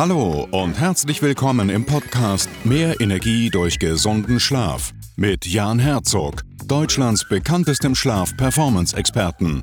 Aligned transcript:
Hallo 0.00 0.48
und 0.50 0.80
herzlich 0.80 1.20
willkommen 1.20 1.68
im 1.68 1.84
Podcast 1.84 2.48
Mehr 2.64 3.02
Energie 3.02 3.50
durch 3.50 3.78
gesunden 3.78 4.40
Schlaf 4.40 4.92
mit 5.16 5.44
Jan 5.44 5.78
Herzog, 5.78 6.40
Deutschlands 6.64 7.28
bekanntestem 7.28 7.94
Schlaf-Performance-Experten. 7.94 9.62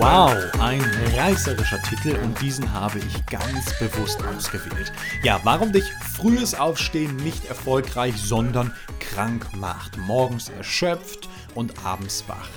Wow, 0.00 0.32
ein 0.60 0.80
reißerischer 1.16 1.82
Titel 1.82 2.16
und 2.22 2.40
diesen 2.40 2.72
habe 2.72 3.00
ich 3.00 3.26
ganz 3.26 3.76
bewusst 3.80 4.24
ausgewählt. 4.24 4.92
Ja, 5.24 5.40
warum 5.42 5.72
dich 5.72 5.82
frühes 6.14 6.54
Aufstehen 6.54 7.16
nicht 7.16 7.46
erfolgreich, 7.46 8.14
sondern 8.16 8.72
krank 9.00 9.48
macht. 9.56 9.98
Morgens 9.98 10.50
erschöpft 10.50 11.28
und 11.56 11.84
abends 11.84 12.22
wach. 12.28 12.48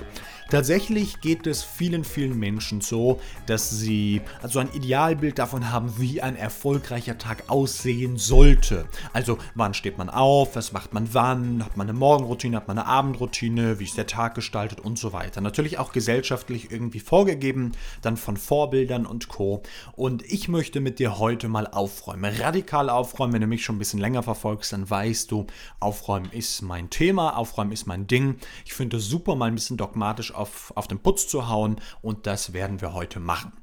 Tatsächlich 0.52 1.22
geht 1.22 1.48
es 1.48 1.64
vielen, 1.64 2.04
vielen 2.04 2.38
Menschen 2.38 2.82
so, 2.82 3.22
dass 3.46 3.70
sie 3.70 4.20
also 4.42 4.60
ein 4.60 4.68
Idealbild 4.74 5.40
davon 5.40 5.72
haben, 5.72 5.94
wie 5.98 6.22
ein 6.22 6.36
erfolgreicher 6.36 7.18
Tag 7.18 7.46
aussehen 7.48 8.18
sollte. 8.18 8.86
Also 9.14 9.38
wann 9.56 9.74
steht 9.74 9.98
man 9.98 10.10
auf, 10.10 10.58
was 10.58 10.74
macht 10.74 10.94
man 10.94 11.14
wann, 11.14 11.64
hat 11.64 11.78
man 11.78 11.88
eine 11.88 11.98
Morgenroutine, 11.98 12.58
hat 12.58 12.68
man 12.68 12.78
eine 12.78 12.86
Abendroutine, 12.86 13.80
wie 13.80 13.86
ist 13.86 13.98
der 13.98 14.08
Tag 14.08 14.36
gestaltet 14.36 14.82
und 14.82 15.00
so 15.00 15.14
weiter. 15.14 15.40
Natürlich 15.40 15.80
auch 15.80 15.94
gesellschaftlich 15.94 16.70
irgendwie 16.70 17.00
vorgegeben, 17.00 17.72
dann 18.02 18.18
von 18.18 18.36
Vorbildern 18.36 19.06
und 19.06 19.30
Co. 19.30 19.64
Und 19.94 20.30
ich 20.30 20.50
möchte 20.50 20.82
mit 20.82 21.00
dir 21.00 21.18
heute 21.18 21.48
mal 21.48 21.66
aufräumen, 21.66 22.36
radikal 22.42 22.90
aufräumen. 22.90 23.32
Wenn 23.32 23.42
du 23.42 23.48
mich 23.48 23.64
schon 23.64 23.78
ein 23.78 23.80
bisschen 23.80 24.02
länger 24.02 24.22
verfolgst, 24.22 24.74
dann 24.74 24.90
weißt 24.90 25.32
du, 25.32 25.48
aufräumen 25.80 26.30
ist 26.34 26.62
mein 26.62 26.90
Thema, 26.90 27.38
aufräumen 27.38 27.72
ist 27.72 27.88
mein 27.88 28.06
Ding. 28.06 28.36
Ich 28.66 28.74
finde 28.74 28.98
es 28.98 29.08
super, 29.08 29.38
mal 29.38 29.46
ein 29.46 29.56
bisschen 29.56 29.78
dogmatisch 29.78 30.41
auf, 30.42 30.74
auf 30.76 30.88
den 30.88 31.00
Putz 31.00 31.28
zu 31.28 31.48
hauen 31.48 31.78
und 32.02 32.28
das 32.28 32.54
werden 32.54 32.82
wir 32.82 32.94
heute 32.94 33.20
machen. 33.20 33.54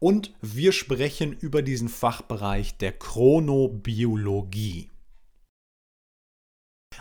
Und 0.00 0.34
wir 0.42 0.72
sprechen 0.72 1.32
über 1.32 1.62
diesen 1.62 1.88
Fachbereich 1.88 2.76
der 2.78 2.92
Chronobiologie. 2.92 4.90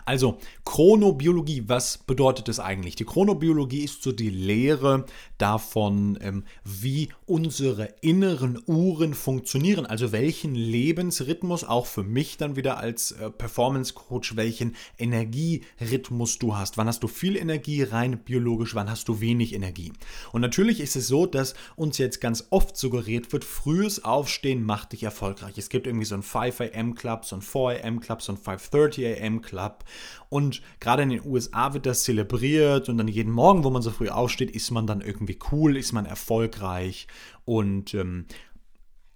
Also 0.06 0.38
Chronobiologie, 0.66 1.64
was 1.68 1.98
bedeutet 1.98 2.48
das 2.48 2.60
eigentlich? 2.60 2.96
Die 2.96 3.06
Chronobiologie 3.06 3.84
ist 3.84 4.04
so 4.04 4.12
die 4.12 4.30
Lehre 4.30 5.06
davon, 5.38 6.18
ähm, 6.22 6.44
wie 6.64 7.10
unsere 7.26 7.96
inneren 8.02 8.62
Uhren 8.66 9.14
funktionieren, 9.14 9.86
also 9.86 10.12
welchen 10.12 10.56
Lebensrhythmus, 10.56 11.64
auch 11.64 11.86
für 11.86 12.04
mich 12.04 12.38
dann 12.38 12.56
wieder 12.56 12.78
als 12.78 13.12
äh, 13.12 13.30
Performance 13.30 13.94
Coach, 13.94 14.36
welchen 14.36 14.76
Energierhythmus 14.98 16.40
du 16.40 16.56
hast. 16.56 16.78
Wann 16.78 16.88
hast 16.88 17.04
du 17.04 17.08
viel 17.08 17.36
Energie 17.36 17.84
rein 17.84 18.20
biologisch, 18.20 18.76
wann 18.76 18.90
hast 18.90 19.08
du 19.10 19.20
wenig 19.20 19.54
Energie? 19.54 19.92
Und 20.32 20.42
natürlich 20.42 20.80
ist 20.80 20.96
es 20.96 21.08
so, 21.08 21.26
dass 21.26 21.56
uns 21.76 21.98
jetzt 21.98 22.22
ganz 22.22 22.48
oft 22.50 22.78
suggeriert 22.78 23.34
wird, 23.34 23.44
frühes 23.44 24.04
Aufstehen 24.04 24.64
macht 24.64 24.94
dich 24.94 25.04
erfolgreich. 25.04 25.58
Es 25.58 25.70
gibt 25.70 25.88
irgendwie 25.88 26.06
so 26.06 26.16
ein 26.16 26.24
5 26.24 26.62
am 26.76 26.96
Club, 26.96 27.26
so 27.26 27.36
ein 27.36 27.42
4 27.42 27.84
am 27.84 28.00
Club, 28.00 28.22
so 28.22 28.34
ein 28.34 28.38
5:30 28.38 29.22
am 29.22 29.42
Club 29.42 29.83
und 30.30 30.62
gerade 30.80 31.04
in 31.04 31.10
den 31.10 31.26
USA 31.26 31.74
wird 31.74 31.86
das 31.86 32.04
zelebriert 32.04 32.90
und 32.90 32.98
dann 32.98 33.08
jeden 33.08 33.32
Morgen, 33.32 33.64
wo 33.64 33.70
man 33.70 33.82
so 33.82 33.92
früh 33.92 34.10
aufsteht, 34.10 34.52
ist 34.52 34.72
man 34.72 34.88
dann 34.88 35.02
irgendwie 35.02 35.38
cool, 35.52 35.78
ist 35.78 35.94
man 35.94 36.06
erfolgreich 36.06 37.08
und 37.46 37.94
ähm, 37.94 38.26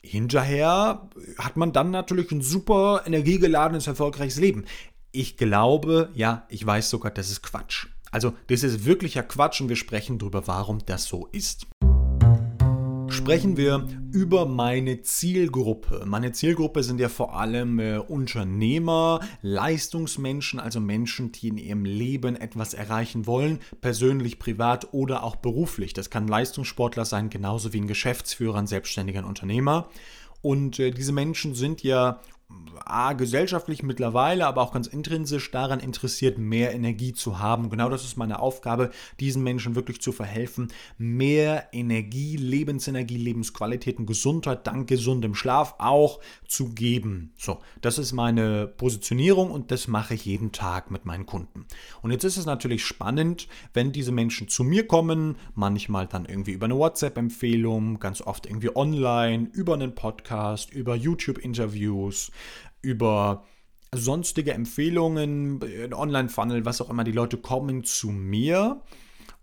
hinterher 0.01 1.09
hat 1.37 1.57
man 1.57 1.73
dann 1.73 1.91
natürlich 1.91 2.31
ein 2.31 2.41
super 2.41 3.03
energiegeladenes, 3.05 3.87
erfolgreiches 3.87 4.39
Leben. 4.39 4.65
Ich 5.11 5.37
glaube, 5.37 6.09
ja, 6.13 6.45
ich 6.49 6.65
weiß 6.65 6.89
sogar, 6.89 7.11
das 7.11 7.29
ist 7.29 7.41
Quatsch. 7.41 7.87
Also, 8.11 8.33
das 8.47 8.63
ist 8.63 8.85
wirklicher 8.85 9.23
Quatsch 9.23 9.59
und 9.59 9.69
wir 9.69 9.75
sprechen 9.75 10.17
darüber, 10.17 10.47
warum 10.47 10.79
das 10.85 11.05
so 11.05 11.27
ist 11.31 11.67
sprechen 13.27 13.57
wir 13.57 13.85
über 14.13 14.45
meine 14.45 15.01
Zielgruppe. 15.01 16.03
Meine 16.05 16.31
Zielgruppe 16.31 16.81
sind 16.81 16.97
ja 17.01 17.09
vor 17.09 17.37
allem 17.37 17.77
äh, 17.77 17.97
Unternehmer, 17.97 19.19
Leistungsmenschen, 19.41 20.61
also 20.61 20.79
Menschen, 20.79 21.33
die 21.33 21.49
in 21.49 21.57
ihrem 21.57 21.83
Leben 21.83 22.37
etwas 22.37 22.73
erreichen 22.73 23.27
wollen, 23.27 23.59
persönlich, 23.81 24.39
privat 24.39 24.93
oder 24.93 25.23
auch 25.23 25.35
beruflich. 25.35 25.91
Das 25.91 26.09
kann 26.09 26.29
Leistungssportler 26.29 27.03
sein, 27.03 27.29
genauso 27.29 27.73
wie 27.73 27.81
ein 27.81 27.87
Geschäftsführer, 27.87 28.59
ein 28.59 28.67
selbstständiger 28.67 29.25
Unternehmer. 29.25 29.89
Und 30.41 30.79
äh, 30.79 30.91
diese 30.91 31.11
Menschen 31.11 31.53
sind 31.53 31.83
ja 31.83 32.21
A, 32.85 33.13
gesellschaftlich 33.13 33.83
mittlerweile, 33.83 34.47
aber 34.47 34.61
auch 34.61 34.71
ganz 34.71 34.87
intrinsisch 34.87 35.51
daran 35.51 35.81
interessiert, 35.81 36.37
mehr 36.37 36.73
Energie 36.73 37.11
zu 37.11 37.39
haben. 37.39 37.69
Genau 37.69 37.89
das 37.89 38.05
ist 38.05 38.15
meine 38.15 38.39
Aufgabe, 38.39 38.91
diesen 39.19 39.43
Menschen 39.43 39.75
wirklich 39.75 40.01
zu 40.01 40.13
verhelfen, 40.13 40.71
mehr 40.97 41.67
Energie, 41.73 42.37
Lebensenergie, 42.37 43.17
Lebensqualitäten, 43.17 44.05
Gesundheit 44.05 44.65
dank 44.65 44.87
gesundem 44.87 45.35
Schlaf 45.35 45.75
auch 45.79 46.21
zu 46.47 46.69
geben. 46.69 47.33
So, 47.37 47.59
das 47.81 47.97
ist 47.97 48.13
meine 48.13 48.67
Positionierung 48.67 49.51
und 49.51 49.71
das 49.71 49.87
mache 49.87 50.13
ich 50.13 50.25
jeden 50.25 50.53
Tag 50.53 50.89
mit 50.89 51.05
meinen 51.05 51.25
Kunden. 51.25 51.65
Und 52.01 52.11
jetzt 52.11 52.23
ist 52.23 52.37
es 52.37 52.45
natürlich 52.45 52.85
spannend, 52.85 53.47
wenn 53.73 53.91
diese 53.91 54.13
Menschen 54.13 54.47
zu 54.47 54.63
mir 54.63 54.87
kommen, 54.87 55.35
manchmal 55.55 56.07
dann 56.07 56.25
irgendwie 56.25 56.51
über 56.51 56.65
eine 56.65 56.77
WhatsApp-Empfehlung, 56.77 57.99
ganz 57.99 58.21
oft 58.21 58.45
irgendwie 58.45 58.73
online, 58.75 59.49
über 59.51 59.73
einen 59.73 59.93
Podcast, 59.93 60.71
über 60.71 60.95
YouTube-Interviews 60.95 62.31
über 62.81 63.43
sonstige 63.93 64.53
Empfehlungen, 64.53 65.59
Online-Funnel, 65.93 66.65
was 66.65 66.81
auch 66.81 66.89
immer, 66.89 67.03
die 67.03 67.11
Leute 67.11 67.37
kommen 67.37 67.83
zu 67.83 68.09
mir 68.09 68.81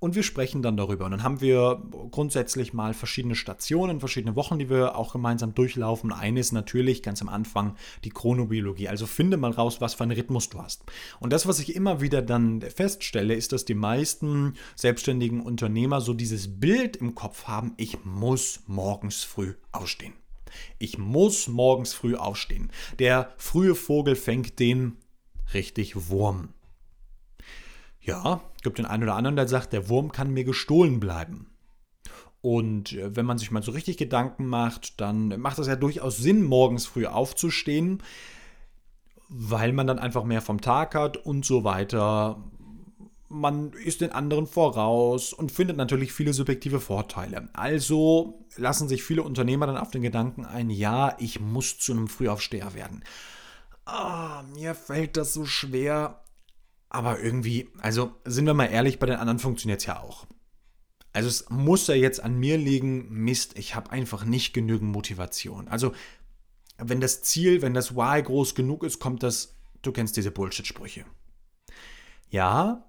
und 0.05 0.15
wir 0.15 0.23
sprechen 0.23 0.61
dann 0.61 0.77
darüber. 0.77 1.07
Und 1.07 1.13
dann 1.13 1.23
haben 1.23 1.41
wir 1.41 1.83
grundsätzlich 2.11 2.75
mal 2.75 2.93
verschiedene 2.93 3.35
Stationen, 3.35 4.01
verschiedene 4.01 4.37
Wochen, 4.37 4.59
die 4.59 4.69
wir 4.69 4.97
auch 4.97 5.13
gemeinsam 5.13 5.55
durchlaufen. 5.55 6.13
Eine 6.13 6.41
ist 6.41 6.53
natürlich 6.53 7.03
ganz 7.03 7.23
am 7.23 7.31
Anfang 7.31 7.75
die 8.05 8.11
Chronobiologie. 8.11 8.89
Also 8.89 9.07
finde 9.07 9.39
mal 9.39 9.53
raus, 9.53 9.81
was 9.81 9.95
für 9.95 10.03
einen 10.03 10.13
Rhythmus 10.13 10.51
du 10.51 10.61
hast. 10.61 10.83
Und 11.21 11.33
das, 11.33 11.47
was 11.47 11.59
ich 11.59 11.75
immer 11.75 12.03
wieder 12.03 12.21
dann 12.21 12.61
feststelle, 12.61 13.33
ist, 13.33 13.53
dass 13.53 13.65
die 13.65 13.75
meisten 13.75 14.55
selbstständigen 14.77 15.41
Unternehmer 15.41 16.03
so 16.03 16.13
dieses 16.13 16.61
Bild 16.61 16.97
im 16.97 17.15
Kopf 17.15 17.45
haben, 17.45 17.73
ich 17.79 18.05
muss 18.05 18.61
morgens 18.67 19.25
früh 19.25 19.55
aufstehen. 19.73 20.13
Ich 20.79 20.99
muss 20.99 21.49
morgens 21.49 21.95
früh 21.95 22.15
aufstehen. 22.15 22.71
Der 22.99 23.33
frühe 23.37 23.75
Vogel 23.75 24.17
fängt 24.17 24.59
den 24.59 24.97
richtig 25.53 26.09
Wurm. 26.09 26.51
Ja, 28.01 28.41
gibt 28.63 28.79
den 28.79 28.87
einen 28.87 29.05
oder 29.05 29.15
anderen, 29.15 29.37
der 29.37 29.49
sagt, 29.49 29.73
der 29.73 29.89
Wurm 29.89 30.13
kann 30.13 30.33
mir 30.33 30.45
gestohlen 30.45 31.01
bleiben. 31.01 31.47
Und 32.43 32.93
äh, 32.93 33.17
wenn 33.17 33.25
man 33.25 33.39
sich 33.39 33.51
mal 33.51 33.63
so 33.63 33.73
richtig 33.73 33.97
Gedanken 33.97 34.47
macht, 34.47 35.01
dann 35.01 35.41
macht 35.41 35.59
es 35.59 35.67
ja 35.67 35.77
durchaus 35.77 36.19
Sinn, 36.19 36.43
morgens 36.43 36.85
früh 36.87 37.07
aufzustehen, 37.07 38.03
weil 39.31 39.73
man 39.73 39.87
dann 39.87 39.99
einfach 39.99 40.25
mehr 40.25 40.43
vom 40.43 40.61
Tag 40.61 40.95
hat 40.95 41.17
und 41.17 41.47
so 41.47 41.65
weiter 41.65 42.43
man 43.35 43.73
ist 43.73 44.01
den 44.01 44.13
anderen 44.13 44.47
voraus 44.47 45.33
und 45.33 45.51
findet 45.51 45.77
natürlich 45.77 46.13
viele 46.13 46.33
subjektive 46.33 46.81
Vorteile. 46.81 47.49
Also 47.53 48.47
lassen 48.57 48.89
sich 48.89 49.03
viele 49.03 49.25
Unternehmer 49.25 49.67
dann 49.67 49.77
auf 49.77 49.91
den 49.91 50.03
Gedanken 50.03 50.45
ein, 50.45 50.71
ja, 50.71 51.17
ich 51.19 51.41
muss 51.41 51.79
zu 51.79 51.93
einem 51.93 52.07
Frühaufsteher 52.07 52.75
werden. 52.75 53.03
Ah, 53.85 54.45
mir 54.55 54.75
fällt 54.75 55.17
das 55.17 55.33
so 55.33 55.45
schwer. 55.47 56.23
Aber 56.89 57.19
irgendwie, 57.19 57.69
also 57.81 58.13
sind 58.25 58.47
wir 58.47 58.55
mal 58.55 58.67
ehrlich, 58.67 59.01
bei 59.01 59.07
den 59.07 59.17
anderen 59.17 59.41
funktioniert 59.41 59.81
es 59.81 59.87
ja 59.87 60.01
auch. 60.01 60.27
Also 61.13 61.29
es 61.29 61.51
muss 61.51 61.89
ja 61.89 61.97
jetzt 61.97 62.23
an 62.23 62.39
mir 62.39 62.57
liegen, 62.57 63.09
Mist, 63.11 63.59
ich 63.59 63.75
habe 63.75 63.91
einfach 63.91 64.25
nicht 64.25 64.55
genügend 64.55 64.93
Motivation. 64.93 65.67
Also 65.67 65.93
wenn 66.79 67.01
das 67.01 67.23
Ziel, 67.23 67.63
wenn 67.63 67.75
das 67.75 67.97
Why 67.97 68.23
groß 68.23 68.55
genug 68.55 68.85
ist, 68.85 69.01
kommt 69.01 69.25
das, 69.25 69.57
du 69.83 69.91
kennst 69.91 70.17
diese 70.17 70.31
Bullshit-Sprüche. 70.31 71.05
Ja, 72.31 72.85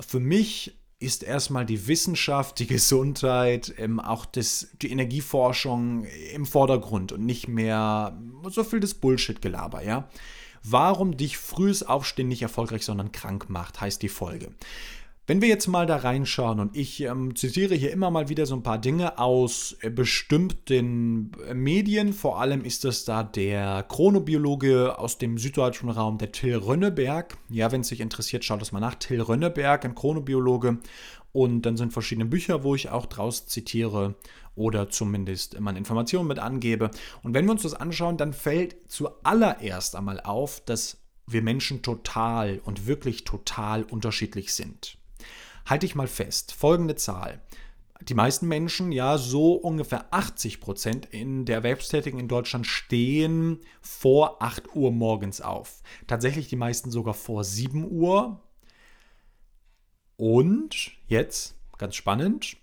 für 0.00 0.20
mich 0.20 0.78
ist 1.00 1.22
erstmal 1.22 1.64
die 1.64 1.86
Wissenschaft, 1.86 2.58
die 2.58 2.66
Gesundheit, 2.66 3.72
ähm, 3.78 4.00
auch 4.00 4.26
das, 4.26 4.68
die 4.82 4.90
Energieforschung 4.90 6.04
im 6.34 6.44
Vordergrund 6.44 7.12
und 7.12 7.24
nicht 7.24 7.46
mehr 7.46 8.18
so 8.48 8.64
viel 8.64 8.80
das 8.80 8.94
Bullshit-Gelaber, 8.94 9.84
ja. 9.84 10.08
Warum 10.64 11.16
dich 11.16 11.38
frühes 11.38 11.84
Aufstehen 11.84 12.28
nicht 12.28 12.42
erfolgreich, 12.42 12.84
sondern 12.84 13.12
krank 13.12 13.48
macht, 13.48 13.80
heißt 13.80 14.02
die 14.02 14.08
Folge. 14.08 14.50
Wenn 15.28 15.42
wir 15.42 15.48
jetzt 15.48 15.66
mal 15.66 15.84
da 15.84 15.96
reinschauen 15.96 16.58
und 16.58 16.74
ich 16.74 17.02
ähm, 17.02 17.36
zitiere 17.36 17.74
hier 17.74 17.92
immer 17.92 18.10
mal 18.10 18.30
wieder 18.30 18.46
so 18.46 18.54
ein 18.54 18.62
paar 18.62 18.78
Dinge 18.78 19.18
aus 19.18 19.76
äh, 19.82 19.90
bestimmten 19.90 21.32
äh, 21.46 21.52
Medien, 21.52 22.14
vor 22.14 22.40
allem 22.40 22.64
ist 22.64 22.84
das 22.84 23.04
da 23.04 23.24
der 23.24 23.82
Chronobiologe 23.82 24.98
aus 24.98 25.18
dem 25.18 25.36
süddeutschen 25.36 25.90
Raum, 25.90 26.16
der 26.16 26.32
Till 26.32 26.56
Rönneberg. 26.56 27.36
Ja, 27.50 27.70
wenn 27.70 27.82
es 27.82 27.88
sich 27.88 28.00
interessiert, 28.00 28.42
schaut 28.42 28.62
das 28.62 28.72
mal 28.72 28.80
nach. 28.80 28.94
Till 28.94 29.20
Rönneberg, 29.20 29.84
ein 29.84 29.94
Chronobiologe. 29.94 30.78
Und 31.32 31.60
dann 31.66 31.76
sind 31.76 31.92
verschiedene 31.92 32.24
Bücher, 32.24 32.64
wo 32.64 32.74
ich 32.74 32.88
auch 32.88 33.04
draus 33.04 33.46
zitiere 33.46 34.14
oder 34.54 34.88
zumindest 34.88 35.60
meine 35.60 35.76
Informationen 35.76 36.26
mit 36.26 36.38
angebe. 36.38 36.90
Und 37.22 37.34
wenn 37.34 37.44
wir 37.44 37.52
uns 37.52 37.64
das 37.64 37.74
anschauen, 37.74 38.16
dann 38.16 38.32
fällt 38.32 38.76
zuallererst 38.90 39.94
einmal 39.94 40.20
auf, 40.20 40.62
dass 40.64 40.96
wir 41.26 41.42
Menschen 41.42 41.82
total 41.82 42.62
und 42.64 42.86
wirklich 42.86 43.24
total 43.24 43.82
unterschiedlich 43.82 44.54
sind. 44.54 44.97
Halte 45.68 45.84
ich 45.84 45.94
mal 45.94 46.06
fest, 46.06 46.52
folgende 46.52 46.96
Zahl. 46.96 47.42
Die 48.00 48.14
meisten 48.14 48.48
Menschen, 48.48 48.90
ja, 48.90 49.18
so 49.18 49.52
ungefähr 49.52 50.06
80 50.14 50.60
Prozent 50.60 51.06
in 51.06 51.44
der 51.44 51.56
Erwerbstätigen 51.56 52.18
in 52.18 52.26
Deutschland 52.26 52.66
stehen 52.66 53.60
vor 53.82 54.42
8 54.42 54.74
Uhr 54.74 54.92
morgens 54.92 55.42
auf. 55.42 55.82
Tatsächlich 56.06 56.48
die 56.48 56.56
meisten 56.56 56.90
sogar 56.90 57.12
vor 57.12 57.44
7 57.44 57.90
Uhr. 57.90 58.40
Und 60.16 60.92
jetzt, 61.06 61.54
ganz 61.76 61.96
spannend, 61.96 62.56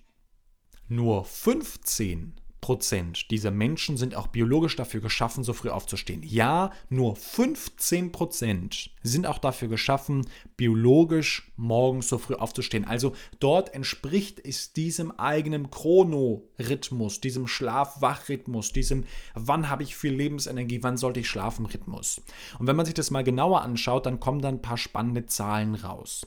nur 0.87 1.25
15 1.25 2.33
Prozent 2.65 3.29
dieser 3.29 3.51
Menschen 3.51 3.95
sind 3.95 4.15
auch 4.15 4.25
biologisch 4.25 4.75
dafür 4.75 5.00
geschaffen, 5.00 5.44
so 5.44 5.53
früh 5.53 5.69
aufzustehen. 5.69 6.23
Ja, 6.23 6.71
nur 6.89 7.15
15 7.15 8.12
Prozent 8.12 8.89
sind 9.03 9.27
auch 9.27 9.38
dafür 9.38 9.67
geschaffen, 9.67 10.25
biologisch 10.57 11.51
morgens 11.57 12.09
so 12.09 12.17
früh 12.17 12.33
aufzustehen. 12.33 12.83
Also 12.83 13.13
dort 13.39 13.75
entspricht 13.75 14.41
es 14.44 14.73
diesem 14.73 15.12
eigenen 15.12 15.69
Chronorhythmus, 15.69 17.21
diesem 17.21 17.45
Schlaf-Wach-Rhythmus, 17.45 18.73
diesem 18.73 19.03
wann 19.35 19.69
habe 19.69 19.83
ich 19.83 19.95
viel 19.95 20.15
Lebensenergie, 20.15 20.81
wann 20.81 20.97
sollte 20.97 21.19
ich 21.19 21.29
schlafen 21.29 21.67
Rhythmus. 21.67 22.19
Und 22.57 22.65
wenn 22.65 22.75
man 22.75 22.88
sich 22.88 22.95
das 22.95 23.12
mal 23.12 23.23
genauer 23.23 23.62
anschaut, 23.62 24.07
dann 24.07 24.19
kommen 24.19 24.41
dann 24.41 24.56
ein 24.56 24.62
paar 24.63 24.79
spannende 24.79 25.27
Zahlen 25.27 25.75
raus. 25.75 26.25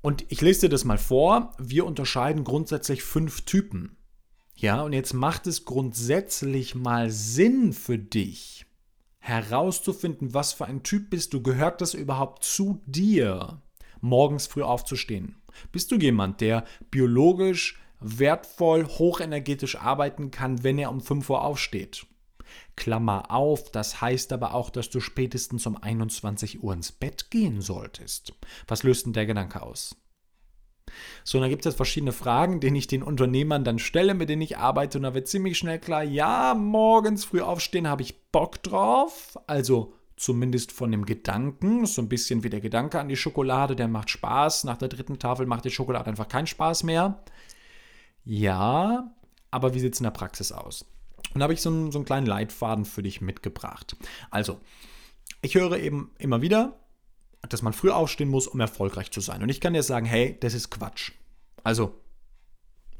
Und 0.00 0.24
ich 0.30 0.40
lese 0.40 0.62
dir 0.62 0.68
das 0.70 0.84
mal 0.84 0.96
vor. 0.96 1.52
Wir 1.58 1.84
unterscheiden 1.84 2.44
grundsätzlich 2.44 3.02
fünf 3.02 3.42
Typen. 3.42 3.95
Ja, 4.58 4.80
und 4.82 4.94
jetzt 4.94 5.12
macht 5.12 5.46
es 5.46 5.66
grundsätzlich 5.66 6.74
mal 6.74 7.10
Sinn 7.10 7.74
für 7.74 7.98
dich, 7.98 8.64
herauszufinden, 9.18 10.32
was 10.32 10.54
für 10.54 10.64
ein 10.64 10.82
Typ 10.82 11.10
bist 11.10 11.34
du. 11.34 11.42
Gehört 11.42 11.82
das 11.82 11.92
überhaupt 11.92 12.42
zu 12.42 12.80
dir, 12.86 13.60
morgens 14.00 14.46
früh 14.46 14.62
aufzustehen? 14.62 15.36
Bist 15.72 15.90
du 15.90 15.96
jemand, 15.96 16.40
der 16.40 16.64
biologisch 16.90 17.78
wertvoll, 18.00 18.86
hochenergetisch 18.86 19.76
arbeiten 19.76 20.30
kann, 20.30 20.64
wenn 20.64 20.78
er 20.78 20.90
um 20.90 21.02
5 21.02 21.28
Uhr 21.28 21.42
aufsteht? 21.42 22.06
Klammer 22.76 23.30
auf, 23.30 23.70
das 23.70 24.00
heißt 24.00 24.32
aber 24.32 24.54
auch, 24.54 24.70
dass 24.70 24.88
du 24.88 25.00
spätestens 25.00 25.66
um 25.66 25.76
21 25.76 26.62
Uhr 26.62 26.72
ins 26.72 26.92
Bett 26.92 27.30
gehen 27.30 27.60
solltest. 27.60 28.32
Was 28.68 28.84
löst 28.84 29.04
denn 29.04 29.12
der 29.12 29.26
Gedanke 29.26 29.60
aus? 29.60 29.96
So, 31.24 31.38
und 31.38 31.42
dann 31.42 31.50
gibt 31.50 31.66
es 31.66 31.74
verschiedene 31.74 32.12
Fragen, 32.12 32.60
denen 32.60 32.76
ich 32.76 32.86
den 32.86 33.02
Unternehmern 33.02 33.64
dann 33.64 33.78
stelle, 33.78 34.14
mit 34.14 34.28
denen 34.28 34.42
ich 34.42 34.58
arbeite. 34.58 34.98
Und 34.98 35.02
da 35.02 35.14
wird 35.14 35.28
ziemlich 35.28 35.58
schnell 35.58 35.78
klar, 35.78 36.02
ja, 36.02 36.54
morgens 36.54 37.24
früh 37.24 37.40
aufstehen 37.40 37.88
habe 37.88 38.02
ich 38.02 38.30
Bock 38.30 38.62
drauf. 38.62 39.38
Also 39.46 39.92
zumindest 40.16 40.72
von 40.72 40.90
dem 40.90 41.04
Gedanken. 41.04 41.86
So 41.86 42.02
ein 42.02 42.08
bisschen 42.08 42.42
wie 42.42 42.50
der 42.50 42.60
Gedanke 42.60 42.98
an 42.98 43.08
die 43.08 43.16
Schokolade, 43.16 43.76
der 43.76 43.88
macht 43.88 44.10
Spaß. 44.10 44.64
Nach 44.64 44.76
der 44.76 44.88
dritten 44.88 45.18
Tafel 45.18 45.46
macht 45.46 45.64
die 45.64 45.70
Schokolade 45.70 46.08
einfach 46.08 46.28
keinen 46.28 46.46
Spaß 46.46 46.84
mehr. 46.84 47.22
Ja, 48.24 49.12
aber 49.50 49.74
wie 49.74 49.80
sieht 49.80 49.94
es 49.94 50.00
in 50.00 50.04
der 50.04 50.10
Praxis 50.10 50.52
aus? 50.52 50.84
Und 51.34 51.40
da 51.40 51.44
habe 51.44 51.54
ich 51.54 51.62
so 51.62 51.70
einen, 51.70 51.92
so 51.92 51.98
einen 51.98 52.06
kleinen 52.06 52.26
Leitfaden 52.26 52.84
für 52.84 53.02
dich 53.02 53.20
mitgebracht. 53.20 53.96
Also, 54.30 54.60
ich 55.42 55.54
höre 55.54 55.78
eben 55.78 56.10
immer 56.18 56.40
wieder, 56.40 56.78
dass 57.48 57.62
man 57.62 57.72
früh 57.72 57.90
aufstehen 57.90 58.28
muss, 58.28 58.46
um 58.46 58.60
erfolgreich 58.60 59.10
zu 59.10 59.20
sein. 59.20 59.42
Und 59.42 59.48
ich 59.48 59.60
kann 59.60 59.74
dir 59.74 59.82
sagen, 59.82 60.06
hey, 60.06 60.36
das 60.40 60.54
ist 60.54 60.70
Quatsch. 60.70 61.12
Also, 61.62 61.94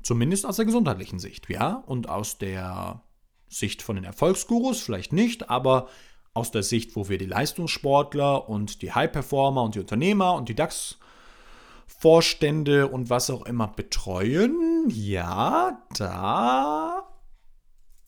zumindest 0.03 0.47
aus 0.47 0.57
der 0.57 0.65
gesundheitlichen 0.65 1.19
Sicht, 1.19 1.49
ja, 1.49 1.83
und 1.87 2.09
aus 2.09 2.39
der 2.39 3.03
Sicht 3.49 3.83
von 3.83 3.97
den 3.97 4.05
Erfolgsgurus 4.05 4.81
vielleicht 4.81 5.13
nicht, 5.13 5.51
aber 5.51 5.89
aus 6.35 6.51
der 6.51 6.63
Sicht, 6.63 6.97
wo 6.97 7.09
wir 7.09 7.19
die 7.19 7.27
Leistungssportler 7.27 8.49
und 8.49 8.83
die 8.83 8.93
High-Performer 8.93 9.63
und 9.63 9.75
die 9.75 9.81
Unternehmer 9.81 10.35
und 10.35 10.49
die 10.49 10.55
DAX-Vorstände 10.55 12.89
und 12.89 13.09
was 13.09 13.31
auch 13.31 13.47
immer 13.47 13.69
betreuen, 13.69 14.85
ja, 14.89 15.83
da 15.97 17.09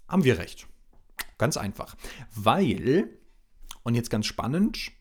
haben 0.07 0.25
wir 0.25 0.39
recht. 0.39 0.67
Ganz 1.39 1.57
einfach. 1.57 1.97
Weil, 2.35 3.09
und 3.83 3.95
jetzt 3.95 4.11
ganz 4.11 4.27
spannend, 4.27 4.93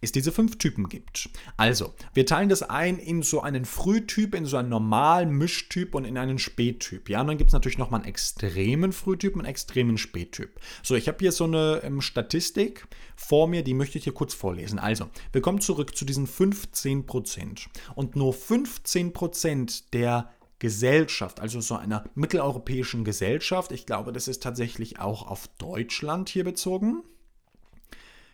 es 0.00 0.12
diese 0.12 0.30
fünf 0.30 0.58
Typen 0.58 0.88
gibt. 0.88 1.28
Also, 1.56 1.92
wir 2.14 2.24
teilen 2.24 2.48
das 2.48 2.62
ein 2.62 2.98
in 2.98 3.22
so 3.22 3.40
einen 3.42 3.64
Frühtyp, 3.64 4.34
in 4.34 4.46
so 4.46 4.56
einen 4.56 4.68
normalen 4.68 5.30
Mischtyp 5.30 5.94
und 5.94 6.04
in 6.04 6.16
einen 6.16 6.38
Spättyp. 6.38 7.08
Ja, 7.08 7.20
und 7.20 7.26
dann 7.26 7.38
gibt 7.38 7.50
es 7.50 7.54
natürlich 7.54 7.78
nochmal 7.78 8.00
einen 8.00 8.08
extremen 8.08 8.92
Frühtyp 8.92 9.34
und 9.34 9.40
einen 9.40 9.50
extremen 9.50 9.98
Spättyp. 9.98 10.60
So, 10.82 10.94
ich 10.94 11.08
habe 11.08 11.18
hier 11.18 11.32
so 11.32 11.44
eine 11.44 11.80
ähm, 11.82 12.00
Statistik 12.00 12.86
vor 13.16 13.48
mir, 13.48 13.64
die 13.64 13.74
möchte 13.74 13.98
ich 13.98 14.04
hier 14.04 14.14
kurz 14.14 14.34
vorlesen. 14.34 14.78
Also, 14.78 15.08
wir 15.32 15.40
kommen 15.40 15.60
zurück 15.60 15.96
zu 15.96 16.04
diesen 16.04 16.28
15%. 16.28 17.66
Und 17.96 18.14
nur 18.14 18.32
15% 18.32 19.90
der 19.92 20.30
Gesellschaft, 20.60 21.40
also 21.40 21.60
so 21.60 21.76
einer 21.76 22.04
mitteleuropäischen 22.14 23.04
Gesellschaft, 23.04 23.70
ich 23.72 23.86
glaube, 23.86 24.12
das 24.12 24.28
ist 24.28 24.42
tatsächlich 24.42 24.98
auch 24.98 25.26
auf 25.26 25.48
Deutschland 25.58 26.28
hier 26.28 26.44
bezogen. 26.44 27.02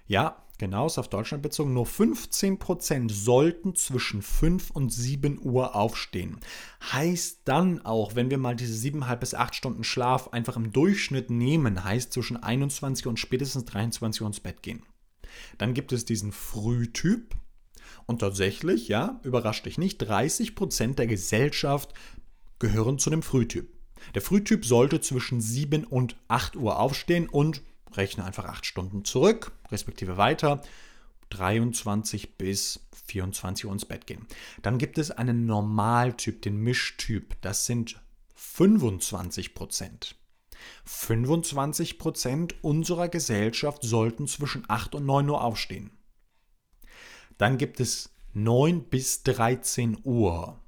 Ja, 0.06 0.43
genau, 0.58 0.86
ist 0.86 0.98
auf 0.98 1.08
Deutschland 1.08 1.42
bezogen, 1.42 1.72
nur 1.72 1.86
15% 1.86 3.10
sollten 3.10 3.74
zwischen 3.74 4.22
5 4.22 4.70
und 4.70 4.92
7 4.92 5.38
Uhr 5.42 5.74
aufstehen. 5.74 6.38
Heißt 6.92 7.40
dann 7.44 7.84
auch, 7.84 8.14
wenn 8.14 8.30
wir 8.30 8.38
mal 8.38 8.56
diese 8.56 8.74
7,5 8.88 9.16
bis 9.16 9.34
8 9.34 9.54
Stunden 9.54 9.84
Schlaf 9.84 10.28
einfach 10.28 10.56
im 10.56 10.72
Durchschnitt 10.72 11.30
nehmen, 11.30 11.84
heißt 11.84 12.12
zwischen 12.12 12.42
21 12.42 13.06
und 13.06 13.18
spätestens 13.18 13.64
23 13.66 14.22
Uhr 14.22 14.28
ins 14.28 14.40
Bett 14.40 14.62
gehen. 14.62 14.82
Dann 15.58 15.74
gibt 15.74 15.92
es 15.92 16.04
diesen 16.04 16.32
Frühtyp. 16.32 17.34
Und 18.06 18.18
tatsächlich, 18.18 18.88
ja, 18.88 19.20
überrascht 19.22 19.66
dich 19.66 19.78
nicht, 19.78 20.02
30% 20.02 20.94
der 20.94 21.06
Gesellschaft 21.06 21.94
gehören 22.58 22.98
zu 22.98 23.10
dem 23.10 23.22
Frühtyp. 23.22 23.72
Der 24.14 24.22
Frühtyp 24.22 24.66
sollte 24.66 25.00
zwischen 25.00 25.40
7 25.40 25.84
und 25.84 26.16
8 26.28 26.56
Uhr 26.56 26.78
aufstehen 26.78 27.28
und 27.28 27.62
rechne 27.96 28.24
einfach 28.24 28.44
8 28.44 28.66
Stunden 28.66 29.04
zurück, 29.04 29.52
respektive 29.70 30.16
weiter. 30.16 30.62
23 31.30 32.36
bis 32.36 32.80
24 33.06 33.66
Uhr 33.66 33.72
ins 33.72 33.84
Bett 33.84 34.06
gehen. 34.06 34.26
Dann 34.62 34.78
gibt 34.78 34.98
es 34.98 35.10
einen 35.10 35.46
Normaltyp, 35.46 36.42
den 36.42 36.56
Mischtyp. 36.56 37.36
Das 37.40 37.66
sind 37.66 38.00
25 38.34 39.54
Prozent. 39.54 40.16
25 40.84 41.98
Prozent 41.98 42.62
unserer 42.62 43.08
Gesellschaft 43.08 43.82
sollten 43.82 44.26
zwischen 44.26 44.64
8 44.68 44.94
und 44.94 45.06
9 45.06 45.28
Uhr 45.28 45.42
aufstehen. 45.42 45.90
Dann 47.36 47.58
gibt 47.58 47.80
es 47.80 48.10
9 48.32 48.84
bis 48.84 49.22
13 49.24 49.98
Uhr. 50.04 50.60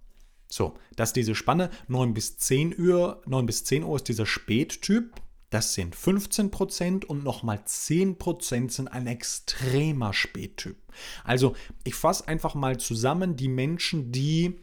So, 0.49 0.79
das 0.97 1.11
ist 1.11 1.17
diese 1.17 1.35
Spanne. 1.35 1.71
9 1.89 2.15
bis 2.15 2.39
10 2.39 2.79
Uhr, 2.79 3.23
9 3.27 3.47
bis 3.47 3.65
10 3.65 3.85
Uhr 3.85 3.97
ist 3.97 4.09
dieser 4.09 4.27
Spättyp. 4.27 5.15
Das 5.51 5.75
sind 5.75 5.95
15% 5.95 7.05
und 7.05 7.23
nochmal 7.23 7.59
10% 7.65 8.71
sind 8.71 8.89
ein 8.89 9.07
extremer 9.07 10.13
Spättyp. 10.13 10.77
Also 11.25 11.55
ich 11.85 11.95
fasse 11.95 12.27
einfach 12.27 12.55
mal 12.55 12.79
zusammen 12.79 13.37
die 13.37 13.49
Menschen, 13.49 14.11
die, 14.11 14.59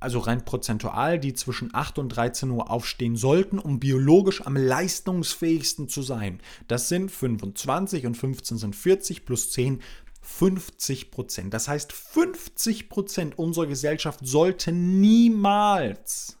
also 0.00 0.18
rein 0.18 0.44
prozentual, 0.44 1.20
die 1.20 1.34
zwischen 1.34 1.72
8 1.72 1.98
und 1.98 2.08
13 2.08 2.50
Uhr 2.50 2.70
aufstehen 2.70 3.16
sollten, 3.16 3.58
um 3.60 3.78
biologisch 3.78 4.44
am 4.44 4.56
leistungsfähigsten 4.56 5.88
zu 5.88 6.02
sein. 6.02 6.40
Das 6.66 6.88
sind 6.88 7.10
25 7.10 8.06
und 8.06 8.16
15 8.16 8.58
sind 8.58 8.74
40 8.74 9.24
plus 9.24 9.50
10 9.52 9.80
50 10.24 11.10
Prozent. 11.10 11.52
Das 11.52 11.68
heißt, 11.68 11.92
50 11.92 12.88
Prozent 12.88 13.38
unserer 13.38 13.66
Gesellschaft 13.66 14.20
sollten 14.22 15.00
niemals 15.00 16.38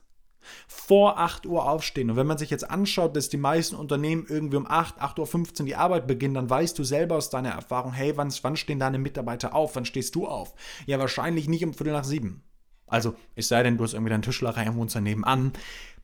vor 0.86 1.18
8 1.18 1.46
Uhr 1.46 1.66
aufstehen. 1.66 2.10
Und 2.10 2.16
wenn 2.16 2.26
man 2.26 2.36
sich 2.36 2.50
jetzt 2.50 2.70
anschaut, 2.70 3.16
dass 3.16 3.30
die 3.30 3.38
meisten 3.38 3.74
Unternehmen 3.74 4.26
irgendwie 4.28 4.58
um 4.58 4.66
8, 4.66 5.00
8.15 5.00 5.60
Uhr 5.60 5.66
die 5.66 5.76
Arbeit 5.76 6.06
beginnen, 6.06 6.34
dann 6.34 6.50
weißt 6.50 6.78
du 6.78 6.84
selber 6.84 7.16
aus 7.16 7.30
deiner 7.30 7.50
Erfahrung, 7.50 7.92
hey, 7.92 8.16
wann, 8.16 8.32
wann 8.42 8.56
stehen 8.56 8.80
deine 8.80 8.98
Mitarbeiter 8.98 9.54
auf? 9.54 9.76
Wann 9.76 9.86
stehst 9.86 10.14
du 10.14 10.26
auf? 10.26 10.54
Ja, 10.84 10.98
wahrscheinlich 10.98 11.48
nicht 11.48 11.64
um 11.64 11.72
Viertel 11.72 11.94
nach 11.94 12.04
sieben. 12.04 12.42
Also, 12.86 13.14
es 13.34 13.48
sei 13.48 13.62
denn, 13.62 13.78
du 13.78 13.84
hast 13.84 13.94
irgendwie 13.94 14.10
deine 14.10 14.22
Tischlerei 14.22 14.68
und 14.68 14.76
wohnst 14.76 14.94
daneben 14.94 15.24
an. 15.24 15.54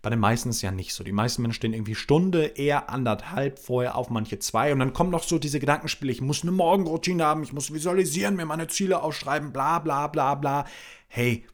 Bei 0.00 0.08
den 0.08 0.18
meisten 0.18 0.49
ist 0.49 0.56
es 0.56 0.62
ja 0.62 0.70
nicht 0.70 0.94
so. 0.94 1.04
Die 1.04 1.12
meisten 1.12 1.42
Menschen 1.42 1.56
stehen 1.56 1.75
irgendwie 1.75 1.94
Stunde, 1.94 2.46
eher 2.46 2.88
anderthalb 2.88 3.58
vorher 3.58 3.96
auf, 3.96 4.08
manche 4.08 4.38
zwei. 4.38 4.72
Und 4.72 4.78
dann 4.78 4.94
kommen 4.94 5.10
noch 5.10 5.25
so 5.25 5.38
diese 5.38 5.60
Gedankenspiele, 5.60 6.10
ich 6.10 6.22
muss 6.22 6.40
eine 6.40 6.52
Morgenroutine 6.52 7.22
haben, 7.22 7.42
ich 7.42 7.52
muss 7.52 7.70
visualisieren, 7.75 8.34
mir 8.34 8.46
meine 8.46 8.66
Ziele 8.68 9.02
aufschreiben, 9.02 9.52
bla 9.52 9.78
bla 9.78 10.06
bla 10.06 10.37
bla. 10.37 10.64
Hey, 11.06 11.44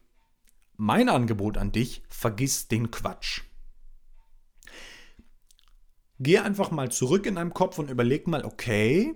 mein 0.77 1.09
Angebot 1.09 1.57
an 1.57 1.71
dich, 1.71 2.03
vergiss 2.07 2.67
den 2.67 2.91
Quatsch. 2.91 3.41
Geh 6.19 6.39
einfach 6.39 6.71
mal 6.71 6.91
zurück 6.91 7.25
in 7.25 7.35
deinem 7.35 7.53
Kopf 7.53 7.77
und 7.77 7.91
überleg 7.91 8.27
mal, 8.27 8.43
okay, 8.43 9.15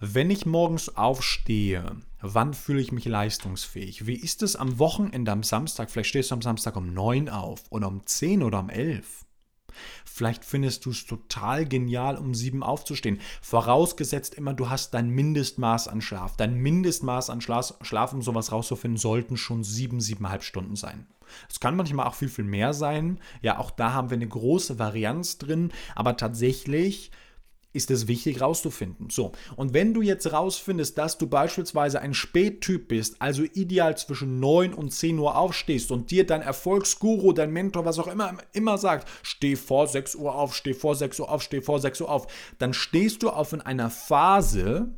wenn 0.00 0.30
ich 0.30 0.46
morgens 0.46 0.96
aufstehe, 0.96 1.96
wann 2.20 2.54
fühle 2.54 2.80
ich 2.80 2.92
mich 2.92 3.04
leistungsfähig? 3.04 4.06
Wie 4.06 4.16
ist 4.16 4.42
es 4.42 4.56
am 4.56 4.78
Wochenende, 4.78 5.30
am 5.30 5.42
Samstag? 5.42 5.90
Vielleicht 5.90 6.10
stehst 6.10 6.30
du 6.30 6.34
am 6.34 6.42
Samstag 6.42 6.76
um 6.76 6.92
9 6.92 7.28
auf 7.28 7.62
oder 7.70 7.88
um 7.88 8.04
10 8.04 8.42
oder 8.42 8.58
um 8.58 8.68
11. 8.68 9.24
Vielleicht 10.04 10.44
findest 10.44 10.84
du 10.84 10.90
es 10.90 11.06
total 11.06 11.66
genial, 11.66 12.16
um 12.16 12.34
7 12.34 12.62
aufzustehen. 12.62 13.20
Vorausgesetzt 13.40 14.34
immer, 14.34 14.54
du 14.54 14.70
hast 14.70 14.94
dein 14.94 15.08
Mindestmaß 15.10 15.88
an 15.88 16.00
Schlaf. 16.00 16.36
Dein 16.36 16.54
Mindestmaß 16.54 17.30
an 17.30 17.40
Schlaf, 17.40 17.74
Schlaf 17.82 18.12
um 18.12 18.22
sowas 18.22 18.52
rauszufinden, 18.52 18.98
sollten 18.98 19.36
schon 19.36 19.64
7, 19.64 19.98
7,5 19.98 20.42
Stunden 20.42 20.76
sein. 20.76 21.06
Es 21.48 21.60
kann 21.60 21.76
manchmal 21.76 22.06
auch 22.06 22.14
viel, 22.14 22.28
viel 22.28 22.44
mehr 22.44 22.72
sein. 22.74 23.18
Ja, 23.40 23.58
auch 23.58 23.70
da 23.70 23.92
haben 23.92 24.10
wir 24.10 24.16
eine 24.16 24.28
große 24.28 24.78
Varianz 24.78 25.38
drin. 25.38 25.72
Aber 25.94 26.16
tatsächlich 26.16 27.10
ist 27.72 27.90
es 27.90 28.06
wichtig 28.06 28.40
rauszufinden. 28.40 29.08
So, 29.10 29.32
und 29.56 29.72
wenn 29.74 29.94
du 29.94 30.02
jetzt 30.02 30.32
rausfindest, 30.32 30.98
dass 30.98 31.18
du 31.18 31.26
beispielsweise 31.26 32.00
ein 32.00 32.14
Spättyp 32.14 32.88
bist, 32.88 33.16
also 33.20 33.42
ideal 33.42 33.96
zwischen 33.96 34.40
9 34.40 34.74
und 34.74 34.90
10 34.90 35.18
Uhr 35.18 35.36
aufstehst 35.36 35.90
und 35.90 36.10
dir 36.10 36.26
dein 36.26 36.42
Erfolgsguru, 36.42 37.32
dein 37.32 37.52
Mentor, 37.52 37.84
was 37.84 37.98
auch 37.98 38.08
immer, 38.08 38.36
immer 38.52 38.78
sagt, 38.78 39.08
steh 39.22 39.56
vor 39.56 39.86
6 39.86 40.16
Uhr 40.16 40.34
auf, 40.34 40.54
steh 40.54 40.74
vor 40.74 40.94
6 40.94 41.20
Uhr 41.20 41.30
auf, 41.30 41.42
steh 41.42 41.62
vor 41.62 41.80
6 41.80 42.00
Uhr 42.02 42.10
auf, 42.10 42.26
dann 42.58 42.74
stehst 42.74 43.22
du 43.22 43.30
auf 43.30 43.52
in 43.52 43.60
einer 43.60 43.90
Phase, 43.90 44.94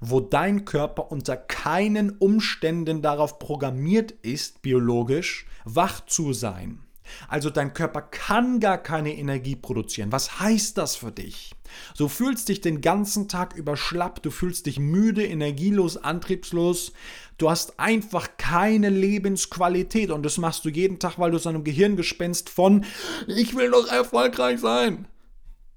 wo 0.00 0.20
dein 0.20 0.64
Körper 0.64 1.10
unter 1.10 1.36
keinen 1.36 2.10
Umständen 2.10 3.02
darauf 3.02 3.38
programmiert 3.38 4.12
ist, 4.22 4.62
biologisch 4.62 5.46
wach 5.64 6.04
zu 6.06 6.32
sein. 6.32 6.82
Also 7.28 7.50
dein 7.50 7.74
Körper 7.74 8.02
kann 8.02 8.60
gar 8.60 8.78
keine 8.78 9.16
Energie 9.16 9.56
produzieren. 9.56 10.12
Was 10.12 10.40
heißt 10.40 10.78
das 10.78 10.96
für 10.96 11.12
dich? 11.12 11.52
Du 11.98 12.08
fühlst 12.08 12.48
dich 12.48 12.60
den 12.60 12.80
ganzen 12.80 13.28
Tag 13.28 13.54
über 13.56 13.76
schlapp, 13.76 14.22
du 14.22 14.30
fühlst 14.30 14.66
dich 14.66 14.78
müde, 14.78 15.24
energielos, 15.24 15.96
antriebslos. 15.96 16.92
Du 17.38 17.50
hast 17.50 17.78
einfach 17.78 18.28
keine 18.38 18.88
Lebensqualität 18.88 20.10
und 20.10 20.22
das 20.22 20.38
machst 20.38 20.64
du 20.64 20.68
jeden 20.70 20.98
Tag, 20.98 21.18
weil 21.18 21.30
du 21.30 21.38
so 21.38 21.48
einem 21.48 21.64
Gehirngespenst 21.64 22.48
von 22.48 22.84
ich 23.26 23.56
will 23.56 23.70
doch 23.70 23.88
erfolgreich 23.88 24.60
sein 24.60 25.06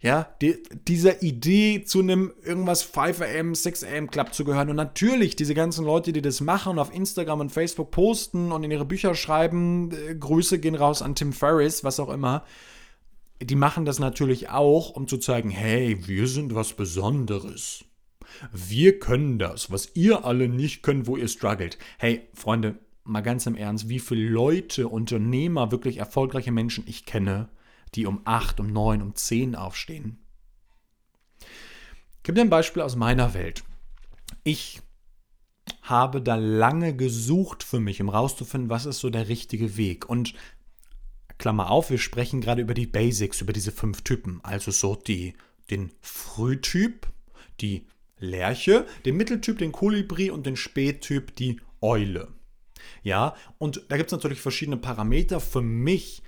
ja, 0.02 0.34
die, 0.42 0.64
dieser 0.88 1.22
Idee 1.22 1.84
zu 1.84 2.00
einem 2.00 2.32
irgendwas 2.44 2.84
5 2.84 3.22
am, 3.22 3.54
6 3.54 3.84
am 3.84 4.10
Club 4.10 4.34
zu 4.34 4.46
gehören. 4.46 4.70
Und 4.70 4.78
natürlich, 4.78 5.36
diese 5.36 5.54
ganzen 5.54 5.86
Leute, 5.86 6.14
die 6.14 6.22
das 6.22 6.40
machen 6.40 6.74
und 6.74 6.80
auf 6.80 6.94
Instagram 6.94 7.42
und 7.42 7.52
Facebook 7.52 7.92
posten 7.92 8.52
und 8.54 8.64
in 8.64 8.72
ihre 8.72 8.86
Bücher 8.86 9.14
schreiben, 9.14 9.92
äh, 9.92 10.16
Grüße 10.16 10.60
gehen 10.60 10.76
raus 10.76 11.02
an 11.02 11.16
Tim 11.16 11.34
Ferriss, 11.34 11.84
was 11.84 12.00
auch 12.00 12.10
immer, 12.10 12.46
die 13.42 13.56
machen 13.56 13.86
das 13.86 14.00
natürlich 14.00 14.50
auch, 14.50 14.92
um 14.92 15.08
zu 15.08 15.18
zeigen, 15.18 15.50
hey, 15.50 15.98
wir 16.08 16.28
sind 16.28 16.56
was 16.56 16.74
Besonderes. 16.74 17.84
Wir 18.54 19.00
können 19.00 19.40
das, 19.40 19.72
was 19.72 19.96
ihr 19.96 20.24
alle 20.24 20.48
nicht 20.48 20.82
könnt, 20.84 21.08
wo 21.08 21.18
ihr 21.18 21.28
struggelt. 21.28 21.78
Hey, 21.98 22.28
Freunde, 22.34 22.76
mal 23.04 23.22
ganz 23.22 23.46
im 23.48 23.56
Ernst, 23.56 23.90
wie 23.90 24.00
viele 24.00 24.30
Leute, 24.30 24.88
Unternehmer, 24.88 25.72
wirklich 25.72 25.98
erfolgreiche 25.98 26.52
Menschen 26.52 26.84
ich 26.88 27.06
kenne, 27.06 27.50
die 27.96 28.06
um 28.06 28.22
8, 28.26 28.60
um 28.60 28.68
9, 28.68 29.02
um 29.02 29.16
10 29.16 29.56
aufstehen. 29.56 30.20
Ich 31.42 32.24
gebe 32.24 32.36
dir 32.36 32.42
ein 32.42 32.50
Beispiel 32.50 32.82
aus 32.82 32.96
meiner 32.96 33.34
Welt. 33.34 33.64
Ich 34.44 34.82
habe 35.82 36.22
da 36.22 36.36
lange 36.36 36.96
gesucht 36.96 37.64
für 37.64 37.80
mich, 37.80 38.02
um 38.02 38.10
rauszufinden, 38.10 38.70
was 38.70 38.86
ist 38.86 39.00
so 39.00 39.10
der 39.10 39.28
richtige 39.28 39.78
Weg. 39.78 40.08
Und 40.08 40.34
Klammer 41.38 41.72
auf, 41.72 41.90
wir 41.90 41.98
sprechen 41.98 42.42
gerade 42.42 42.62
über 42.62 42.74
die 42.74 42.86
Basics, 42.86 43.42
über 43.42 43.54
diese 43.54 43.72
fünf 43.72 44.04
Typen. 44.04 44.40
Also 44.44 44.72
so 44.72 44.96
die, 44.96 45.34
den 45.72 45.92
Frühtyp, 46.02 47.08
die 47.62 47.88
Lerche, 48.20 48.86
den 49.06 49.16
Mitteltyp, 49.16 49.58
den 49.58 49.72
Kolibri 49.72 50.30
und 50.30 50.46
den 50.46 50.58
Spättyp, 50.58 51.36
die 51.36 51.60
Eule. 51.82 52.28
Ja, 53.04 53.36
und 53.58 53.86
da 53.88 53.98
gibt 53.98 54.10
es 54.10 54.12
natürlich 54.12 54.42
verschiedene 54.42 54.78
Parameter. 54.78 55.40
Für 55.40 55.62
mich 55.62 56.22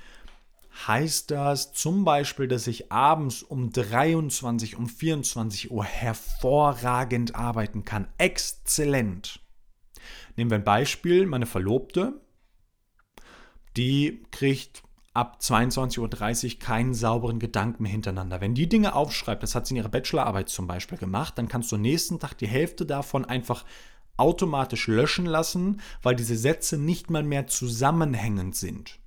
heißt 0.87 1.31
das 1.31 1.73
zum 1.73 2.05
Beispiel, 2.05 2.47
dass 2.47 2.67
ich 2.67 2.91
abends 2.91 3.43
um 3.43 3.71
23, 3.71 4.77
um 4.77 4.87
24 4.87 5.71
Uhr 5.71 5.83
hervorragend 5.83 7.35
arbeiten 7.35 7.85
kann. 7.85 8.07
Exzellent. 8.17 9.39
Nehmen 10.35 10.49
wir 10.49 10.57
ein 10.57 10.63
Beispiel, 10.63 11.25
meine 11.25 11.45
Verlobte, 11.45 12.21
die 13.77 14.23
kriegt 14.31 14.83
ab 15.13 15.39
22.30 15.41 16.53
Uhr 16.53 16.59
keinen 16.59 16.93
sauberen 16.93 17.39
Gedanken 17.39 17.83
mehr 17.83 17.91
hintereinander. 17.91 18.39
Wenn 18.39 18.55
die 18.55 18.69
Dinge 18.69 18.95
aufschreibt, 18.95 19.43
das 19.43 19.55
hat 19.55 19.67
sie 19.67 19.73
in 19.73 19.77
ihrer 19.77 19.89
Bachelorarbeit 19.89 20.49
zum 20.49 20.67
Beispiel 20.67 20.97
gemacht, 20.97 21.37
dann 21.37 21.49
kannst 21.49 21.71
du 21.71 21.77
nächsten 21.77 22.19
Tag 22.19 22.37
die 22.37 22.47
Hälfte 22.47 22.85
davon 22.85 23.25
einfach 23.25 23.65
automatisch 24.15 24.87
löschen 24.87 25.25
lassen, 25.25 25.81
weil 26.01 26.15
diese 26.15 26.37
Sätze 26.37 26.77
nicht 26.77 27.09
mal 27.09 27.23
mehr 27.23 27.47
zusammenhängend 27.47 28.55
sind. 28.55 29.00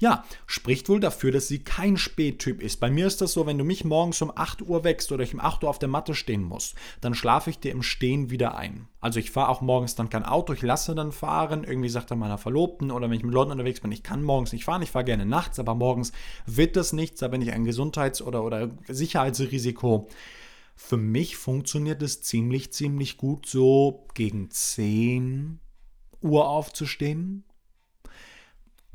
Ja, 0.00 0.24
spricht 0.46 0.88
wohl 0.88 1.00
dafür, 1.00 1.32
dass 1.32 1.48
sie 1.48 1.60
kein 1.60 1.96
Spättyp 1.96 2.62
ist. 2.62 2.80
Bei 2.80 2.90
mir 2.90 3.06
ist 3.06 3.20
das 3.20 3.32
so, 3.32 3.46
wenn 3.46 3.58
du 3.58 3.64
mich 3.64 3.84
morgens 3.84 4.20
um 4.22 4.32
8 4.34 4.62
Uhr 4.62 4.84
wächst 4.84 5.12
oder 5.12 5.24
ich 5.24 5.34
um 5.34 5.40
8 5.40 5.64
Uhr 5.64 5.70
auf 5.70 5.78
der 5.78 5.88
Matte 5.88 6.14
stehen 6.14 6.42
muss, 6.42 6.74
dann 7.00 7.14
schlafe 7.14 7.50
ich 7.50 7.58
dir 7.58 7.72
im 7.72 7.82
Stehen 7.82 8.30
wieder 8.30 8.56
ein. 8.56 8.88
Also 9.00 9.20
ich 9.20 9.30
fahre 9.30 9.48
auch 9.48 9.60
morgens 9.60 9.94
dann 9.94 10.10
kein 10.10 10.24
Auto, 10.24 10.52
ich 10.52 10.62
lasse 10.62 10.94
dann 10.94 11.12
fahren. 11.12 11.64
Irgendwie 11.64 11.88
sagt 11.88 12.10
dann 12.10 12.18
meiner 12.18 12.38
Verlobten 12.38 12.90
oder 12.90 13.08
wenn 13.08 13.16
ich 13.16 13.24
mit 13.24 13.34
Leuten 13.34 13.52
unterwegs 13.52 13.80
bin, 13.80 13.92
ich 13.92 14.02
kann 14.02 14.22
morgens 14.22 14.52
nicht 14.52 14.64
fahren, 14.64 14.82
ich 14.82 14.90
fahre 14.90 15.04
gerne 15.04 15.26
nachts, 15.26 15.58
aber 15.58 15.74
morgens 15.74 16.12
wird 16.46 16.76
das 16.76 16.92
nichts, 16.92 17.20
da 17.20 17.28
bin 17.28 17.42
ich 17.42 17.52
ein 17.52 17.64
Gesundheits- 17.64 18.22
oder, 18.22 18.44
oder 18.44 18.70
Sicherheitsrisiko. 18.88 20.08
Für 20.74 20.96
mich 20.96 21.36
funktioniert 21.36 22.02
es 22.02 22.22
ziemlich, 22.22 22.72
ziemlich 22.72 23.16
gut, 23.16 23.46
so 23.46 24.06
gegen 24.14 24.50
10 24.50 25.58
Uhr 26.20 26.48
aufzustehen 26.48 27.44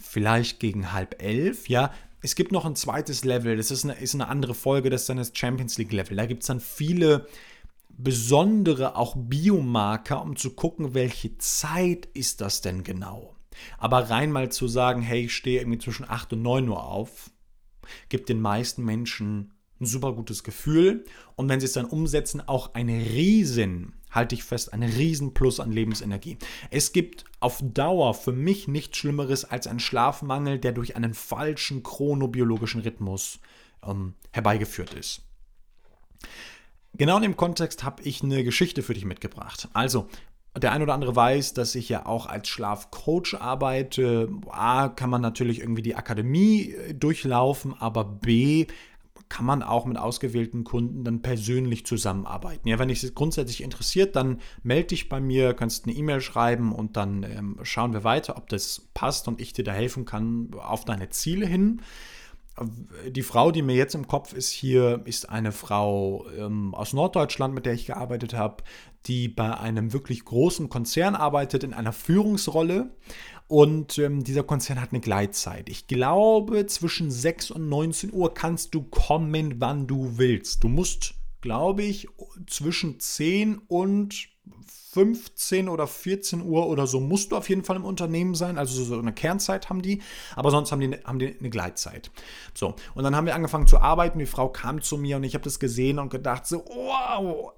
vielleicht 0.03 0.59
gegen 0.59 0.91
halb 0.91 1.21
elf, 1.21 1.69
ja. 1.69 1.91
Es 2.21 2.35
gibt 2.35 2.51
noch 2.51 2.65
ein 2.65 2.75
zweites 2.75 3.25
Level, 3.25 3.57
das 3.57 3.71
ist 3.71 3.83
eine, 3.83 3.95
ist 3.95 4.13
eine 4.13 4.27
andere 4.27 4.53
Folge, 4.53 4.89
das 4.89 5.01
ist 5.01 5.09
dann 5.09 5.17
das 5.17 5.31
Champions 5.33 5.77
League 5.77 5.91
Level. 5.91 6.15
Da 6.15 6.25
gibt 6.25 6.43
es 6.43 6.47
dann 6.47 6.61
viele 6.61 7.27
besondere 7.89 8.95
auch 8.95 9.15
Biomarker, 9.17 10.21
um 10.21 10.35
zu 10.35 10.51
gucken, 10.51 10.93
welche 10.93 11.37
Zeit 11.37 12.07
ist 12.13 12.41
das 12.41 12.61
denn 12.61 12.83
genau. 12.83 13.35
Aber 13.77 14.09
rein 14.09 14.31
mal 14.31 14.51
zu 14.51 14.67
sagen, 14.67 15.01
hey, 15.01 15.25
ich 15.25 15.35
stehe 15.35 15.59
irgendwie 15.61 15.79
zwischen 15.79 16.09
8 16.09 16.33
und 16.33 16.41
9 16.41 16.69
Uhr 16.69 16.83
auf, 16.83 17.29
gibt 18.09 18.29
den 18.29 18.41
meisten 18.41 18.83
Menschen 18.83 19.53
ein 19.79 19.85
super 19.85 20.13
gutes 20.13 20.43
Gefühl 20.43 21.05
und 21.35 21.49
wenn 21.49 21.59
sie 21.59 21.65
es 21.65 21.73
dann 21.73 21.85
umsetzen, 21.85 22.41
auch 22.41 22.73
eine 22.73 22.97
riesen 22.97 23.93
halte 24.13 24.35
ich 24.35 24.43
fest, 24.43 24.73
ein 24.73 24.83
Riesenplus 24.83 25.59
an 25.59 25.71
Lebensenergie. 25.71 26.37
Es 26.69 26.93
gibt 26.93 27.25
auf 27.39 27.59
Dauer 27.61 28.13
für 28.13 28.31
mich 28.31 28.67
nichts 28.67 28.97
Schlimmeres 28.97 29.45
als 29.45 29.67
ein 29.67 29.79
Schlafmangel, 29.79 30.59
der 30.59 30.71
durch 30.71 30.95
einen 30.95 31.13
falschen 31.13 31.83
chronobiologischen 31.83 32.81
Rhythmus 32.81 33.39
ähm, 33.85 34.13
herbeigeführt 34.31 34.93
ist. 34.93 35.21
Genau 36.95 37.17
in 37.17 37.23
dem 37.23 37.37
Kontext 37.37 37.83
habe 37.83 38.03
ich 38.03 38.23
eine 38.23 38.43
Geschichte 38.43 38.83
für 38.83 38.93
dich 38.93 39.05
mitgebracht. 39.05 39.67
Also, 39.73 40.07
der 40.55 40.71
ein 40.71 40.83
oder 40.83 40.93
andere 40.93 41.15
weiß, 41.15 41.55
dass 41.55 41.73
ich 41.73 41.89
ja 41.89 42.05
auch 42.05 42.27
als 42.27 42.47
Schlafcoach 42.47 43.35
arbeite. 43.39 44.29
A, 44.51 44.89
kann 44.89 45.09
man 45.09 45.21
natürlich 45.21 45.59
irgendwie 45.59 45.81
die 45.81 45.95
Akademie 45.95 46.71
äh, 46.71 46.93
durchlaufen, 46.93 47.73
aber 47.79 48.03
B, 48.03 48.67
kann 49.33 49.47
man 49.47 49.63
auch 49.63 49.85
mit 49.85 49.97
ausgewählten 49.97 50.63
Kunden 50.63 51.03
dann 51.03 51.23
persönlich 51.23 51.87
zusammenarbeiten. 51.87 52.67
Ja, 52.67 52.77
wenn 52.77 52.89
dich 52.89 53.15
grundsätzlich 53.15 53.63
interessiert, 53.63 54.15
dann 54.15 54.39
melde 54.61 54.89
dich 54.89 55.09
bei 55.09 55.19
mir, 55.19 55.55
kannst 55.55 55.85
eine 55.85 55.95
E-Mail 55.95 56.21
schreiben 56.21 56.71
und 56.71 56.97
dann 56.97 57.23
ähm, 57.23 57.57
schauen 57.63 57.93
wir 57.93 58.03
weiter, 58.03 58.37
ob 58.37 58.47
das 58.49 58.89
passt 58.93 59.27
und 59.27 59.41
ich 59.41 59.51
dir 59.51 59.63
da 59.63 59.71
helfen 59.71 60.05
kann 60.05 60.51
auf 60.53 60.85
deine 60.85 61.09
Ziele 61.09 61.47
hin. 61.47 61.81
Die 63.09 63.23
Frau, 63.23 63.49
die 63.49 63.63
mir 63.63 63.75
jetzt 63.75 63.95
im 63.95 64.07
Kopf 64.07 64.33
ist 64.33 64.51
hier, 64.51 65.01
ist 65.05 65.27
eine 65.27 65.51
Frau 65.51 66.27
ähm, 66.37 66.75
aus 66.75 66.93
Norddeutschland, 66.93 67.55
mit 67.55 67.65
der 67.65 67.73
ich 67.73 67.87
gearbeitet 67.87 68.35
habe, 68.35 68.63
die 69.07 69.29
bei 69.29 69.57
einem 69.57 69.93
wirklich 69.93 70.23
großen 70.25 70.69
Konzern 70.69 71.15
arbeitet, 71.15 71.63
in 71.63 71.73
einer 71.73 71.91
Führungsrolle 71.91 72.91
und 73.53 73.99
ähm, 73.99 74.23
dieser 74.23 74.41
Konzern 74.41 74.81
hat 74.81 74.93
eine 74.93 74.99
Gleitzeit. 74.99 75.69
Ich 75.69 75.85
glaube, 75.85 76.65
zwischen 76.65 77.11
6 77.11 77.51
und 77.51 77.69
19 77.69 78.11
Uhr 78.11 78.33
kannst 78.33 78.73
du 78.73 78.81
kommen, 78.81 79.61
wann 79.61 79.85
du 79.85 80.17
willst. 80.17 80.63
Du 80.63 80.69
musst, 80.69 81.13
glaube 81.39 81.83
ich, 81.83 82.07
zwischen 82.47 82.99
10 82.99 83.59
und 83.67 84.27
15 84.93 85.69
oder 85.69 85.87
14 85.87 86.41
Uhr 86.41 86.67
oder 86.67 86.85
so 86.85 86.99
musst 86.99 87.31
du 87.31 87.35
auf 87.35 87.49
jeden 87.49 87.63
Fall 87.63 87.77
im 87.77 87.85
Unternehmen 87.85 88.35
sein. 88.35 88.59
Also 88.59 88.83
so 88.83 88.99
eine 88.99 89.11
Kernzeit 89.11 89.69
haben 89.69 89.81
die, 89.81 90.03
aber 90.35 90.51
sonst 90.51 90.71
haben 90.71 90.81
die, 90.81 90.91
haben 91.03 91.17
die 91.17 91.35
eine 91.39 91.49
Gleitzeit. 91.49 92.11
So, 92.53 92.75
und 92.93 93.03
dann 93.03 93.15
haben 93.15 93.25
wir 93.25 93.33
angefangen 93.33 93.65
zu 93.65 93.79
arbeiten. 93.79 94.19
Die 94.19 94.27
Frau 94.27 94.49
kam 94.49 94.81
zu 94.81 94.97
mir 94.97 95.17
und 95.17 95.23
ich 95.23 95.33
habe 95.33 95.43
das 95.43 95.59
gesehen 95.59 95.97
und 95.97 96.09
gedacht 96.09 96.45
so, 96.45 96.63
wow, 96.67 97.53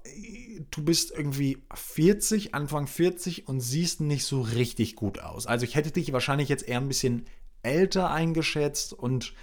du 0.70 0.82
bist 0.82 1.10
irgendwie 1.10 1.58
40, 1.74 2.54
Anfang 2.54 2.86
40 2.86 3.46
und 3.48 3.60
siehst 3.60 4.00
nicht 4.00 4.24
so 4.24 4.40
richtig 4.40 4.96
gut 4.96 5.18
aus. 5.18 5.46
Also 5.46 5.64
ich 5.64 5.74
hätte 5.74 5.90
dich 5.90 6.14
wahrscheinlich 6.14 6.48
jetzt 6.48 6.66
eher 6.66 6.78
ein 6.78 6.88
bisschen 6.88 7.26
älter 7.62 8.10
eingeschätzt 8.10 8.94
und 8.94 9.34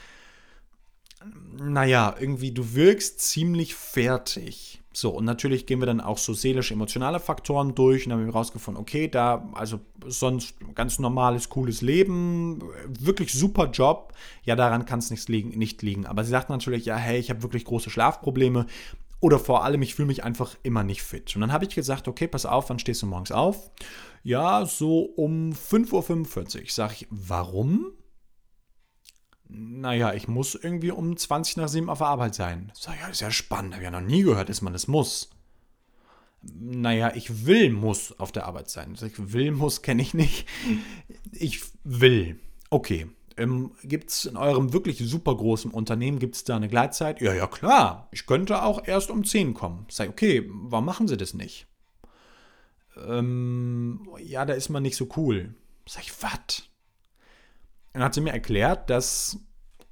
naja, 1.58 2.16
irgendwie 2.20 2.52
du 2.52 2.74
wirkst 2.74 3.20
ziemlich 3.20 3.76
fertig. 3.76 4.82
So, 4.96 5.10
und 5.10 5.26
natürlich 5.26 5.66
gehen 5.66 5.80
wir 5.80 5.88
dann 5.88 6.02
auch 6.02 6.20
so 6.20 6.34
seelisch-emotionale 6.34 7.20
Faktoren 7.20 7.74
durch 7.74 8.06
und 8.06 8.14
haben 8.14 8.26
wir 8.26 8.32
rausgefunden, 8.32 8.80
okay, 8.80 9.08
da, 9.08 9.50
also 9.54 9.80
sonst 10.06 10.56
ganz 10.76 11.00
normales, 11.00 11.50
cooles 11.50 11.82
Leben, 11.82 12.62
wirklich 12.88 13.34
super 13.34 13.72
Job. 13.72 14.14
Ja, 14.44 14.56
daran 14.56 14.86
kann 14.86 15.00
es 15.00 15.10
nicht 15.10 15.28
liegen, 15.30 15.58
nicht 15.58 15.82
liegen. 15.82 16.06
Aber 16.06 16.24
sie 16.24 16.30
sagt 16.30 16.50
natürlich, 16.50 16.86
ja, 16.86 16.96
hey, 16.96 17.20
ich 17.20 17.32
habe 17.32 17.42
wirklich 17.42 17.66
große 17.66 17.90
Schlafprobleme. 17.90 18.68
Oder 19.20 19.40
vor 19.40 19.64
allem, 19.64 19.82
ich 19.82 19.96
fühle 19.96 20.08
mich 20.08 20.24
einfach 20.24 20.56
immer 20.62 20.84
nicht 20.84 21.02
fit. 21.02 21.34
Und 21.34 21.42
dann 21.42 21.52
habe 21.52 21.66
ich 21.66 21.74
gesagt, 21.74 22.08
okay, 22.08 22.28
pass 22.28 22.46
auf, 22.46 22.70
wann 22.70 22.78
stehst 22.78 23.02
du 23.02 23.08
morgens 23.08 23.32
auf? 23.32 23.72
Ja, 24.22 24.66
so 24.66 25.00
um 25.00 25.54
5.45 25.54 26.60
Uhr. 26.60 26.64
Sag 26.68 26.92
ich, 26.92 27.08
warum? 27.10 27.94
Naja, 29.56 30.14
ich 30.14 30.28
muss 30.28 30.56
irgendwie 30.56 30.92
um 30.92 31.16
20 31.16 31.58
nach 31.58 31.68
7 31.68 31.90
auf 31.90 32.00
der 32.00 32.08
Arbeit 32.08 32.34
sein. 32.34 32.72
Sag 32.74 33.00
ja, 33.00 33.08
ist 33.08 33.22
ja 33.22 33.30
spannend, 33.30 33.74
habe 33.74 33.84
ich 33.84 33.86
ja 33.86 33.92
noch 33.92 34.06
nie 34.06 34.24
gehört, 34.24 34.50
dass 34.50 34.62
man 34.62 34.74
das 34.74 34.88
muss. 34.88 35.30
Naja, 36.42 37.14
ich 37.16 37.46
will, 37.46 37.72
muss 37.72 38.20
auf 38.20 38.32
der 38.32 38.48
Arbeit 38.48 38.70
sein. 38.70 38.96
Ich 39.00 39.32
will, 39.34 39.52
muss, 39.52 39.82
kenne 39.82 40.02
ich 40.02 40.14
nicht. 40.14 40.48
Ich 41.32 41.62
will. 41.84 42.40
Okay. 42.70 43.08
Ähm, 43.38 43.72
gibt 43.84 44.10
es 44.10 44.26
in 44.26 44.38
eurem 44.38 44.74
wirklich 44.74 44.98
super 45.00 45.36
großen 45.36 45.72
Unternehmen, 45.72 46.20
gibt 46.20 46.36
es 46.36 46.44
da 46.44 46.56
eine 46.56 46.68
Gleitzeit? 46.68 47.22
Ja, 47.22 47.34
ja, 47.34 47.48
klar. 47.48 48.08
Ich 48.12 48.26
könnte 48.26 48.64
auch 48.64 48.88
erst 48.88 49.10
um 49.10 49.24
10 49.24 49.54
kommen. 49.54 49.86
Sag, 49.90 50.10
okay, 50.10 50.50
warum 50.52 50.86
machen 50.86 51.08
sie 51.08 51.18
das 51.18 51.34
nicht? 51.34 51.68
Ähm, 53.08 54.08
ja, 54.20 54.46
da 54.46 54.54
ist 54.54 54.70
man 54.70 54.84
nicht 54.84 54.96
so 54.96 55.08
cool. 55.16 55.56
Sag 55.88 56.04
ich, 56.04 56.14
was? 56.22 56.70
Dann 57.94 58.04
hat 58.04 58.14
sie 58.14 58.22
mir 58.22 58.34
erklärt, 58.34 58.90
dass 58.90 59.40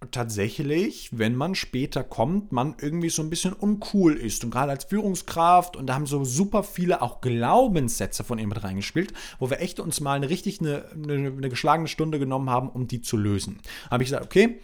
tatsächlich, 0.09 1.09
wenn 1.15 1.35
man 1.35 1.53
später 1.53 2.03
kommt, 2.03 2.51
man 2.51 2.75
irgendwie 2.81 3.09
so 3.09 3.21
ein 3.21 3.29
bisschen 3.29 3.53
uncool 3.53 4.15
ist. 4.15 4.43
Und 4.43 4.49
gerade 4.49 4.71
als 4.71 4.85
Führungskraft, 4.85 5.75
und 5.75 5.85
da 5.85 5.93
haben 5.93 6.07
so 6.07 6.23
super 6.25 6.63
viele 6.63 7.03
auch 7.03 7.21
Glaubenssätze 7.21 8.23
von 8.23 8.39
ihr 8.39 8.47
mit 8.47 8.63
reingespielt, 8.63 9.13
wo 9.37 9.51
wir 9.51 9.61
echt 9.61 9.79
uns 9.79 10.01
mal 10.01 10.15
eine 10.15 10.29
richtig 10.29 10.59
eine, 10.59 10.85
eine, 10.91 11.27
eine 11.27 11.49
geschlagene 11.49 11.87
Stunde 11.87 12.17
genommen 12.17 12.49
haben, 12.49 12.69
um 12.69 12.87
die 12.87 13.01
zu 13.01 13.15
lösen. 13.15 13.59
Da 13.85 13.91
habe 13.91 14.03
ich 14.03 14.09
gesagt, 14.09 14.25
okay, 14.25 14.59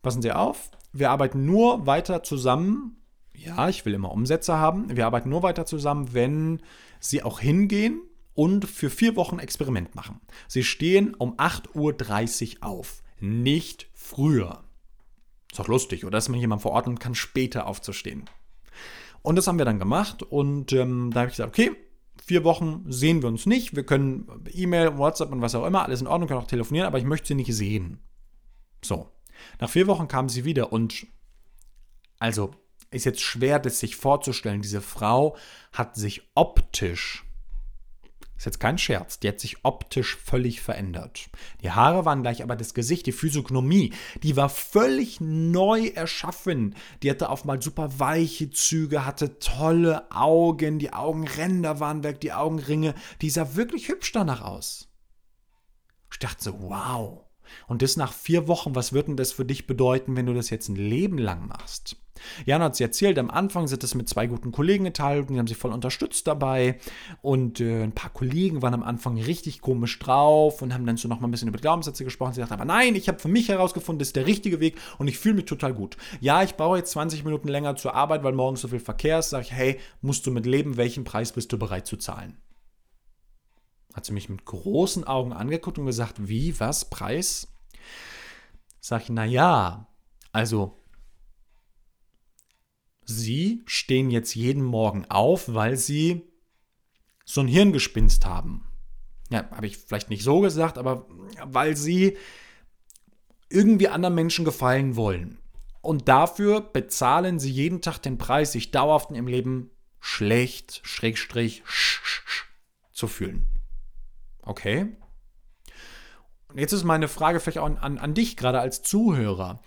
passen 0.00 0.22
Sie 0.22 0.30
auf, 0.30 0.70
wir 0.92 1.10
arbeiten 1.10 1.44
nur 1.44 1.86
weiter 1.86 2.22
zusammen. 2.22 2.98
Ja, 3.34 3.68
ich 3.68 3.84
will 3.84 3.94
immer 3.94 4.12
Umsätze 4.12 4.58
haben. 4.58 4.94
Wir 4.94 5.06
arbeiten 5.06 5.30
nur 5.30 5.42
weiter 5.42 5.66
zusammen, 5.66 6.14
wenn 6.14 6.62
Sie 7.00 7.24
auch 7.24 7.40
hingehen 7.40 8.00
und 8.34 8.64
für 8.64 8.90
vier 8.90 9.16
Wochen 9.16 9.38
Experiment 9.38 9.94
machen. 9.94 10.20
Sie 10.48 10.64
stehen 10.64 11.14
um 11.14 11.36
8.30 11.36 12.56
Uhr 12.60 12.66
auf, 12.66 13.02
nicht 13.20 13.88
früher. 13.92 14.64
Ist 15.50 15.58
doch 15.58 15.68
lustig, 15.68 16.04
oder? 16.04 16.12
Dass 16.12 16.28
man 16.28 16.40
jemand 16.40 16.62
verordnen 16.62 16.98
kann, 16.98 17.14
später 17.14 17.66
aufzustehen. 17.66 18.24
Und 19.22 19.36
das 19.36 19.46
haben 19.46 19.58
wir 19.58 19.64
dann 19.64 19.78
gemacht 19.78 20.22
und 20.22 20.72
ähm, 20.72 21.10
da 21.12 21.20
habe 21.20 21.28
ich 21.28 21.36
gesagt, 21.36 21.50
okay, 21.50 21.72
vier 22.24 22.44
Wochen 22.44 22.84
sehen 22.88 23.22
wir 23.22 23.28
uns 23.28 23.46
nicht. 23.46 23.76
Wir 23.76 23.84
können 23.84 24.26
E-Mail, 24.52 24.98
WhatsApp 24.98 25.30
und 25.30 25.42
was 25.42 25.54
auch 25.54 25.66
immer, 25.66 25.84
alles 25.84 26.00
in 26.00 26.06
Ordnung, 26.06 26.28
können 26.28 26.40
auch 26.40 26.46
telefonieren, 26.46 26.86
aber 26.86 26.98
ich 26.98 27.04
möchte 27.04 27.28
sie 27.28 27.34
nicht 27.34 27.54
sehen. 27.54 27.98
So. 28.82 29.08
Nach 29.60 29.70
vier 29.70 29.86
Wochen 29.86 30.08
kam 30.08 30.28
sie 30.28 30.44
wieder 30.44 30.72
und 30.72 31.06
also 32.18 32.52
ist 32.90 33.04
jetzt 33.04 33.20
schwer, 33.20 33.58
das 33.58 33.80
sich 33.80 33.96
vorzustellen. 33.96 34.62
Diese 34.62 34.80
Frau 34.80 35.36
hat 35.72 35.96
sich 35.96 36.30
optisch 36.34 37.24
ist 38.42 38.46
jetzt 38.46 38.58
kein 38.58 38.76
Scherz, 38.76 39.20
die 39.20 39.28
hat 39.28 39.38
sich 39.38 39.64
optisch 39.64 40.16
völlig 40.16 40.60
verändert. 40.60 41.30
Die 41.62 41.70
Haare 41.70 42.04
waren 42.04 42.22
gleich, 42.22 42.42
aber 42.42 42.56
das 42.56 42.74
Gesicht, 42.74 43.06
die 43.06 43.12
Physiognomie, 43.12 43.92
die 44.24 44.36
war 44.36 44.48
völlig 44.48 45.20
neu 45.20 45.86
erschaffen. 45.86 46.74
Die 47.04 47.10
hatte 47.10 47.28
auf 47.28 47.44
mal 47.44 47.62
super 47.62 48.00
weiche 48.00 48.50
Züge, 48.50 49.06
hatte 49.06 49.38
tolle 49.38 50.10
Augen, 50.10 50.80
die 50.80 50.92
Augenränder 50.92 51.78
waren 51.78 52.02
weg, 52.02 52.20
die 52.20 52.32
Augenringe, 52.32 52.96
die 53.20 53.30
sah 53.30 53.54
wirklich 53.54 53.86
hübsch 53.86 54.10
danach 54.10 54.40
aus. 54.40 54.88
Ich 56.10 56.18
dachte 56.18 56.42
so, 56.42 56.62
wow. 56.62 57.20
Und 57.68 57.80
das 57.80 57.96
nach 57.96 58.12
vier 58.12 58.48
Wochen, 58.48 58.74
was 58.74 58.92
wird 58.92 59.06
denn 59.06 59.16
das 59.16 59.30
für 59.30 59.44
dich 59.44 59.68
bedeuten, 59.68 60.16
wenn 60.16 60.26
du 60.26 60.34
das 60.34 60.50
jetzt 60.50 60.68
ein 60.68 60.74
Leben 60.74 61.18
lang 61.18 61.46
machst? 61.46 62.01
Jan 62.46 62.62
hat 62.62 62.76
sie 62.76 62.84
erzählt, 62.84 63.18
am 63.18 63.30
Anfang 63.30 63.66
sind 63.66 63.82
das 63.82 63.94
mit 63.94 64.08
zwei 64.08 64.26
guten 64.26 64.52
Kollegen 64.52 64.84
geteilt 64.84 65.28
und 65.28 65.34
die 65.34 65.38
haben 65.38 65.46
sich 65.46 65.56
voll 65.56 65.72
unterstützt 65.72 66.26
dabei. 66.26 66.78
Und 67.20 67.60
äh, 67.60 67.82
ein 67.82 67.92
paar 67.92 68.10
Kollegen 68.10 68.62
waren 68.62 68.74
am 68.74 68.82
Anfang 68.82 69.18
richtig 69.18 69.60
komisch 69.60 69.98
drauf 69.98 70.62
und 70.62 70.74
haben 70.74 70.86
dann 70.86 70.96
so 70.96 71.08
noch 71.08 71.20
mal 71.20 71.28
ein 71.28 71.30
bisschen 71.30 71.48
über 71.48 71.58
Glaubenssätze 71.58 72.04
gesprochen. 72.04 72.34
Sie 72.34 72.40
sagten 72.40 72.54
aber 72.54 72.64
nein, 72.64 72.94
ich 72.94 73.08
habe 73.08 73.18
für 73.18 73.28
mich 73.28 73.48
herausgefunden, 73.48 73.98
das 73.98 74.08
ist 74.08 74.16
der 74.16 74.26
richtige 74.26 74.60
Weg 74.60 74.76
und 74.98 75.08
ich 75.08 75.18
fühle 75.18 75.34
mich 75.34 75.44
total 75.46 75.74
gut. 75.74 75.96
Ja, 76.20 76.42
ich 76.42 76.56
brauche 76.56 76.78
jetzt 76.78 76.92
20 76.92 77.24
Minuten 77.24 77.48
länger 77.48 77.76
zur 77.76 77.94
Arbeit, 77.94 78.22
weil 78.22 78.32
morgens 78.32 78.60
so 78.60 78.68
viel 78.68 78.80
Verkehr 78.80 79.18
ist. 79.18 79.30
Sag 79.30 79.42
ich, 79.42 79.52
hey, 79.52 79.78
musst 80.00 80.26
du 80.26 80.30
mit 80.30 80.46
leben, 80.46 80.76
welchen 80.76 81.04
Preis 81.04 81.32
bist 81.32 81.52
du 81.52 81.58
bereit 81.58 81.86
zu 81.86 81.96
zahlen? 81.96 82.36
Hat 83.94 84.06
sie 84.06 84.12
mich 84.12 84.28
mit 84.28 84.44
großen 84.44 85.04
Augen 85.04 85.32
angeguckt 85.32 85.78
und 85.78 85.86
gesagt, 85.86 86.28
wie, 86.28 86.58
was, 86.58 86.88
Preis? 86.88 87.48
Sag 88.80 89.02
ich, 89.02 89.10
naja, 89.10 89.86
also 90.32 90.81
Sie 93.04 93.62
stehen 93.66 94.10
jetzt 94.10 94.34
jeden 94.34 94.62
Morgen 94.62 95.04
auf, 95.08 95.52
weil 95.52 95.76
Sie 95.76 96.22
so 97.24 97.40
ein 97.40 97.48
Hirngespinst 97.48 98.26
haben. 98.26 98.66
Ja, 99.30 99.50
habe 99.50 99.66
ich 99.66 99.78
vielleicht 99.78 100.10
nicht 100.10 100.22
so 100.22 100.40
gesagt, 100.40 100.78
aber 100.78 101.06
weil 101.44 101.76
Sie 101.76 102.16
irgendwie 103.48 103.88
anderen 103.88 104.14
Menschen 104.14 104.44
gefallen 104.44 104.96
wollen. 104.96 105.38
Und 105.80 106.08
dafür 106.08 106.60
bezahlen 106.60 107.38
Sie 107.38 107.50
jeden 107.50 107.80
Tag 107.82 107.98
den 107.98 108.18
Preis, 108.18 108.52
sich 108.52 108.70
dauerhaft 108.70 109.10
Ihrem 109.10 109.26
Leben 109.26 109.70
schlecht, 110.00 110.80
schrägstrich, 110.84 111.62
sch, 111.64 112.00
sch, 112.04 112.22
sch, 112.26 112.44
zu 112.92 113.08
fühlen. 113.08 113.46
Okay? 114.42 114.96
Und 116.48 116.58
jetzt 116.58 116.72
ist 116.72 116.84
meine 116.84 117.08
Frage 117.08 117.40
vielleicht 117.40 117.58
auch 117.58 117.66
an, 117.66 117.98
an 117.98 118.14
dich 118.14 118.36
gerade 118.36 118.60
als 118.60 118.82
Zuhörer 118.82 119.62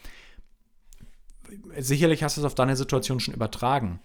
sicherlich 1.78 2.24
hast 2.24 2.38
du 2.38 2.42
es 2.42 2.46
auf 2.46 2.56
deine 2.56 2.76
Situation 2.76 3.20
schon 3.20 3.34
übertragen. 3.34 4.00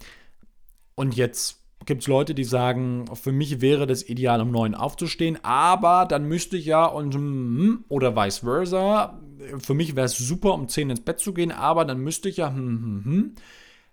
Und 0.95 1.17
jetzt 1.17 1.61
gibt 1.87 2.03
es 2.03 2.09
Leute, 2.09 2.35
die 2.35 2.45
sagen, 2.45 3.07
für 3.15 3.33
mich 3.33 3.61
wäre 3.61 3.87
das 3.87 4.07
ideal, 4.09 4.41
um 4.41 4.51
neun 4.51 4.75
aufzustehen, 4.75 5.39
aber 5.43 6.07
dann 6.07 6.27
müsste 6.27 6.57
ich 6.57 6.67
ja 6.67 6.85
und 6.85 7.15
hm, 7.15 7.85
oder 7.89 8.17
vice 8.17 8.39
versa. 8.39 9.19
Für 9.59 9.75
mich 9.75 9.97
wäre 9.97 10.07
es 10.07 10.19
super, 10.19 10.55
um 10.55 10.69
zehn 10.69 10.91
ins 10.91 11.01
Bett 11.01 11.21
zu 11.21 11.33
gehen, 11.33 11.53
aber 11.53 11.85
dann 11.85 12.01
müsste 12.01 12.29
ich 12.29 12.37
ja, 12.39 12.51
hm, 12.51 13.03
hm, 13.05 13.35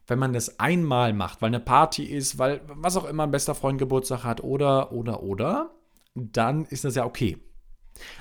wenn 0.07 0.19
man 0.19 0.33
das 0.33 0.59
einmal 0.59 1.13
macht, 1.13 1.41
weil 1.41 1.47
eine 1.47 1.59
Party 1.59 2.03
ist, 2.03 2.37
weil 2.37 2.61
was 2.67 2.97
auch 2.97 3.05
immer 3.05 3.23
ein 3.23 3.31
bester 3.31 3.55
Freund 3.55 3.77
Geburtstag 3.77 4.23
hat 4.23 4.43
oder, 4.43 4.91
oder, 4.91 5.23
oder, 5.23 5.71
dann 6.15 6.65
ist 6.65 6.83
das 6.83 6.95
ja 6.95 7.05
okay. 7.05 7.37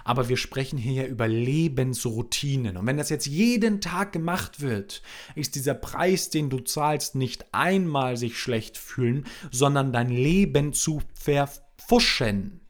Aber 0.04 0.28
wir 0.28 0.36
sprechen 0.36 0.78
hier 0.78 1.04
ja 1.04 1.08
über 1.08 1.28
Lebensroutinen. 1.28 2.76
Und 2.76 2.86
wenn 2.86 2.96
das 2.96 3.10
jetzt 3.10 3.26
jeden 3.26 3.80
Tag 3.80 4.12
gemacht 4.12 4.60
wird, 4.60 5.02
ist 5.34 5.54
dieser 5.54 5.74
Preis, 5.74 6.30
den 6.30 6.50
du 6.50 6.60
zahlst, 6.60 7.14
nicht 7.14 7.46
einmal 7.52 8.16
sich 8.16 8.38
schlecht 8.38 8.78
fühlen, 8.78 9.26
sondern 9.50 9.92
dein 9.92 10.10
Leben 10.10 10.72
zu 10.72 11.02
verpfuschen. 11.14 12.60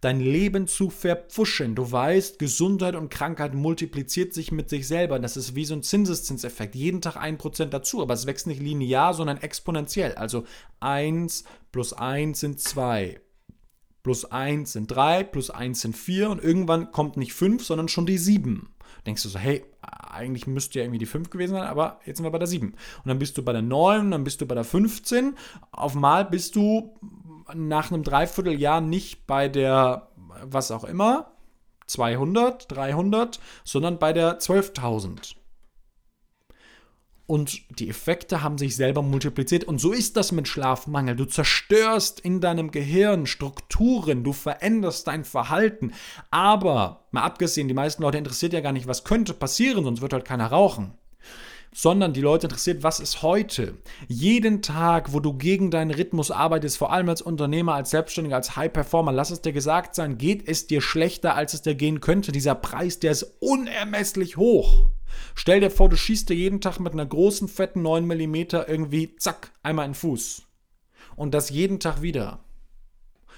Dein 0.00 0.20
Leben 0.20 0.68
zu 0.68 0.90
verpfuschen. 0.90 1.74
Du 1.74 1.90
weißt, 1.90 2.38
Gesundheit 2.38 2.94
und 2.94 3.10
Krankheit 3.10 3.54
multipliziert 3.54 4.32
sich 4.32 4.52
mit 4.52 4.70
sich 4.70 4.86
selber. 4.86 5.18
Das 5.18 5.36
ist 5.36 5.54
wie 5.54 5.64
so 5.64 5.74
ein 5.74 5.82
Zinseszinseffekt. 5.82 6.74
Jeden 6.74 7.00
Tag 7.00 7.16
ein 7.16 7.38
Prozent 7.38 7.74
dazu, 7.74 8.00
aber 8.00 8.14
es 8.14 8.26
wächst 8.26 8.46
nicht 8.46 8.62
linear, 8.62 9.14
sondern 9.14 9.38
exponentiell. 9.38 10.14
Also 10.14 10.44
1 10.80 11.44
plus 11.72 11.92
1 11.92 12.40
sind 12.40 12.60
2 12.60 13.20
plus 14.06 14.24
1 14.24 14.72
sind 14.72 14.86
3, 14.86 15.24
plus 15.24 15.50
1 15.50 15.80
sind 15.80 15.96
4 15.96 16.30
und 16.30 16.40
irgendwann 16.40 16.92
kommt 16.92 17.16
nicht 17.16 17.34
5, 17.34 17.64
sondern 17.66 17.88
schon 17.88 18.06
die 18.06 18.18
7. 18.18 18.68
Denkst 19.04 19.24
du 19.24 19.28
so, 19.28 19.36
hey, 19.36 19.64
eigentlich 19.82 20.46
müsste 20.46 20.78
ja 20.78 20.84
irgendwie 20.84 21.00
die 21.00 21.06
5 21.06 21.28
gewesen 21.28 21.54
sein, 21.54 21.66
aber 21.66 21.98
jetzt 22.04 22.18
sind 22.18 22.24
wir 22.24 22.30
bei 22.30 22.38
der 22.38 22.46
7. 22.46 22.68
Und 22.68 22.76
dann 23.04 23.18
bist 23.18 23.36
du 23.36 23.42
bei 23.42 23.52
der 23.52 23.62
9, 23.62 24.12
dann 24.12 24.22
bist 24.22 24.40
du 24.40 24.46
bei 24.46 24.54
der 24.54 24.62
15. 24.62 25.34
Auf 25.72 25.96
mal 25.96 26.24
bist 26.24 26.54
du 26.54 26.94
nach 27.52 27.90
einem 27.90 28.04
Dreivierteljahr 28.04 28.80
nicht 28.80 29.26
bei 29.26 29.48
der, 29.48 30.12
was 30.44 30.70
auch 30.70 30.84
immer, 30.84 31.32
200, 31.88 32.70
300, 32.70 33.40
sondern 33.64 33.98
bei 33.98 34.12
der 34.12 34.38
12.000. 34.38 35.34
und 37.26 37.78
die 37.78 37.88
Effekte 37.88 38.42
haben 38.42 38.58
sich 38.58 38.76
selber 38.76 39.02
multipliziert. 39.02 39.64
Und 39.64 39.80
so 39.80 39.92
ist 39.92 40.16
das 40.16 40.32
mit 40.32 40.48
Schlafmangel. 40.48 41.16
Du 41.16 41.24
zerstörst 41.24 42.20
in 42.20 42.40
deinem 42.40 42.70
Gehirn 42.70 43.26
Strukturen, 43.26 44.24
du 44.24 44.32
veränderst 44.32 45.06
dein 45.08 45.24
Verhalten. 45.24 45.92
Aber, 46.30 47.06
mal 47.10 47.22
abgesehen, 47.22 47.68
die 47.68 47.74
meisten 47.74 48.02
Leute 48.02 48.18
interessiert 48.18 48.52
ja 48.52 48.60
gar 48.60 48.72
nicht, 48.72 48.86
was 48.86 49.04
könnte 49.04 49.34
passieren, 49.34 49.84
sonst 49.84 50.00
wird 50.00 50.12
halt 50.12 50.24
keiner 50.24 50.46
rauchen 50.46 50.94
sondern 51.76 52.14
die 52.14 52.22
Leute 52.22 52.46
interessiert, 52.46 52.82
was 52.82 53.00
ist 53.00 53.20
heute? 53.20 53.74
Jeden 54.08 54.62
Tag, 54.62 55.12
wo 55.12 55.20
du 55.20 55.34
gegen 55.34 55.70
deinen 55.70 55.90
Rhythmus 55.90 56.30
arbeitest, 56.30 56.78
vor 56.78 56.90
allem 56.90 57.10
als 57.10 57.20
Unternehmer, 57.20 57.74
als 57.74 57.90
Selbstständiger, 57.90 58.36
als 58.36 58.56
High 58.56 58.72
Performer, 58.72 59.12
lass 59.12 59.30
es 59.30 59.42
dir 59.42 59.52
gesagt 59.52 59.94
sein, 59.94 60.16
geht 60.16 60.48
es 60.48 60.66
dir 60.66 60.80
schlechter, 60.80 61.34
als 61.34 61.52
es 61.52 61.60
dir 61.60 61.74
gehen 61.74 62.00
könnte. 62.00 62.32
Dieser 62.32 62.54
Preis, 62.54 62.98
der 62.98 63.12
ist 63.12 63.24
unermesslich 63.40 64.38
hoch. 64.38 64.88
Stell 65.34 65.60
dir 65.60 65.70
vor, 65.70 65.90
du 65.90 65.98
schießt 65.98 66.30
dir 66.30 66.34
jeden 66.34 66.62
Tag 66.62 66.80
mit 66.80 66.94
einer 66.94 67.04
großen, 67.04 67.46
fetten 67.46 67.82
9 67.82 68.06
mm 68.06 68.34
irgendwie, 68.66 69.14
zack, 69.16 69.52
einmal 69.62 69.84
in 69.84 69.90
den 69.90 69.96
Fuß. 69.96 70.44
Und 71.14 71.34
das 71.34 71.50
jeden 71.50 71.78
Tag 71.78 72.00
wieder. 72.00 72.40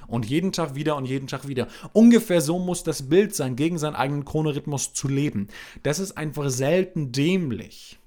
Und 0.06 0.26
jeden 0.26 0.52
Tag 0.52 0.76
wieder 0.76 0.94
und 0.94 1.06
jeden 1.06 1.26
Tag 1.26 1.48
wieder. 1.48 1.66
Ungefähr 1.92 2.40
so 2.40 2.60
muss 2.60 2.84
das 2.84 3.08
Bild 3.08 3.34
sein, 3.34 3.56
gegen 3.56 3.78
seinen 3.78 3.96
eigenen 3.96 4.24
Chronorhythmus 4.24 4.94
zu 4.94 5.08
leben. 5.08 5.48
Das 5.82 5.98
ist 5.98 6.16
einfach 6.16 6.48
selten 6.50 7.10
dämlich. 7.10 7.98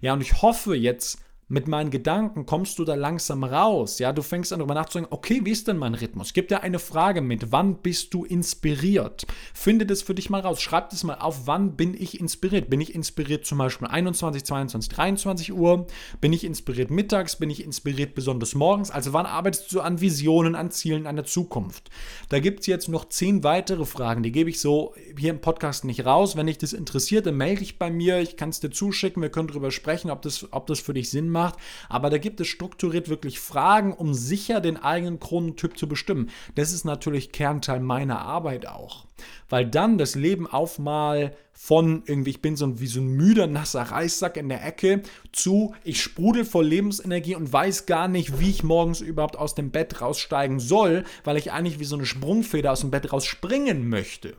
Ja, 0.00 0.12
und 0.12 0.20
ich 0.20 0.42
hoffe 0.42 0.74
jetzt, 0.74 1.18
mit 1.48 1.66
meinen 1.66 1.90
Gedanken 1.90 2.44
kommst 2.44 2.78
du 2.78 2.84
da 2.84 2.94
langsam 2.94 3.42
raus. 3.42 3.98
Ja, 3.98 4.12
du 4.12 4.20
fängst 4.20 4.52
an 4.52 4.58
darüber 4.58 4.74
nachzudenken, 4.74 5.14
okay, 5.14 5.40
wie 5.44 5.50
ist 5.50 5.66
denn 5.66 5.78
mein 5.78 5.94
Rhythmus? 5.94 6.34
Gib 6.34 6.48
dir 6.48 6.62
eine 6.62 6.78
Frage 6.78 7.22
mit, 7.22 7.52
wann 7.52 7.76
bist 7.76 8.12
du 8.12 8.24
inspiriert? 8.24 9.26
Finde 9.54 9.86
das 9.86 10.02
für 10.02 10.14
dich 10.14 10.28
mal 10.28 10.42
raus. 10.42 10.60
Schreib 10.60 10.90
das 10.90 11.04
mal 11.04 11.14
auf, 11.14 11.46
wann 11.46 11.74
bin 11.74 11.94
ich 11.94 12.20
inspiriert? 12.20 12.68
Bin 12.68 12.82
ich 12.82 12.94
inspiriert 12.94 13.46
zum 13.46 13.58
Beispiel 13.58 13.88
21, 13.88 14.44
22, 14.44 14.90
23 14.90 15.52
Uhr? 15.54 15.86
Bin 16.20 16.34
ich 16.34 16.44
inspiriert 16.44 16.90
mittags? 16.90 17.36
Bin 17.36 17.48
ich 17.48 17.64
inspiriert 17.64 18.14
besonders 18.14 18.54
morgens? 18.54 18.90
Also 18.90 19.14
wann 19.14 19.24
arbeitest 19.24 19.72
du 19.72 19.80
an 19.80 20.02
Visionen, 20.02 20.54
an 20.54 20.70
Zielen, 20.70 21.06
an 21.06 21.16
der 21.16 21.24
Zukunft? 21.24 21.88
Da 22.28 22.40
gibt 22.40 22.60
es 22.60 22.66
jetzt 22.66 22.88
noch 22.88 23.08
zehn 23.08 23.42
weitere 23.42 23.86
Fragen, 23.86 24.22
die 24.22 24.32
gebe 24.32 24.50
ich 24.50 24.60
so 24.60 24.94
hier 25.16 25.30
im 25.30 25.40
Podcast 25.40 25.86
nicht 25.86 26.04
raus. 26.04 26.36
Wenn 26.36 26.46
dich 26.46 26.58
das 26.58 26.74
interessiert, 26.74 27.24
dann 27.24 27.38
melde 27.38 27.60
dich 27.60 27.78
bei 27.78 27.90
mir. 27.90 28.20
Ich 28.20 28.36
kann 28.36 28.50
es 28.50 28.60
dir 28.60 28.70
zuschicken. 28.70 29.22
Wir 29.22 29.30
können 29.30 29.48
darüber 29.48 29.70
sprechen, 29.70 30.10
ob 30.10 30.20
das, 30.20 30.52
ob 30.52 30.66
das 30.66 30.80
für 30.80 30.92
dich 30.92 31.08
Sinn 31.08 31.30
macht 31.30 31.37
macht. 31.38 31.58
Aber 31.88 32.10
da 32.10 32.18
gibt 32.18 32.40
es 32.40 32.48
strukturiert 32.48 33.08
wirklich 33.08 33.38
Fragen, 33.38 33.92
um 33.92 34.14
sicher 34.14 34.60
den 34.60 34.76
eigenen 34.76 35.20
Chronentyp 35.20 35.78
zu 35.78 35.88
bestimmen. 35.88 36.30
Das 36.54 36.72
ist 36.72 36.84
natürlich 36.84 37.32
Kernteil 37.32 37.80
meiner 37.80 38.20
Arbeit 38.20 38.66
auch. 38.66 39.06
Weil 39.48 39.66
dann 39.66 39.98
das 39.98 40.14
Leben 40.14 40.46
auf 40.46 40.78
mal 40.78 41.34
von 41.52 42.04
irgendwie, 42.06 42.30
ich 42.30 42.42
bin 42.42 42.56
so 42.56 42.66
ein, 42.66 42.80
wie 42.80 42.86
so 42.86 43.00
ein 43.00 43.08
müder, 43.08 43.46
nasser 43.48 43.82
Reissack 43.82 44.36
in 44.36 44.48
der 44.48 44.64
Ecke, 44.64 45.02
zu, 45.32 45.74
ich 45.82 46.00
sprudel 46.00 46.44
voll 46.44 46.66
Lebensenergie 46.66 47.34
und 47.34 47.52
weiß 47.52 47.86
gar 47.86 48.06
nicht, 48.06 48.38
wie 48.38 48.50
ich 48.50 48.62
morgens 48.62 49.00
überhaupt 49.00 49.36
aus 49.36 49.56
dem 49.56 49.70
Bett 49.70 50.00
raussteigen 50.00 50.60
soll, 50.60 51.04
weil 51.24 51.36
ich 51.36 51.50
eigentlich 51.50 51.80
wie 51.80 51.84
so 51.84 51.96
eine 51.96 52.06
Sprungfeder 52.06 52.70
aus 52.70 52.82
dem 52.82 52.92
Bett 52.92 53.12
rausspringen 53.12 53.88
möchte. 53.88 54.36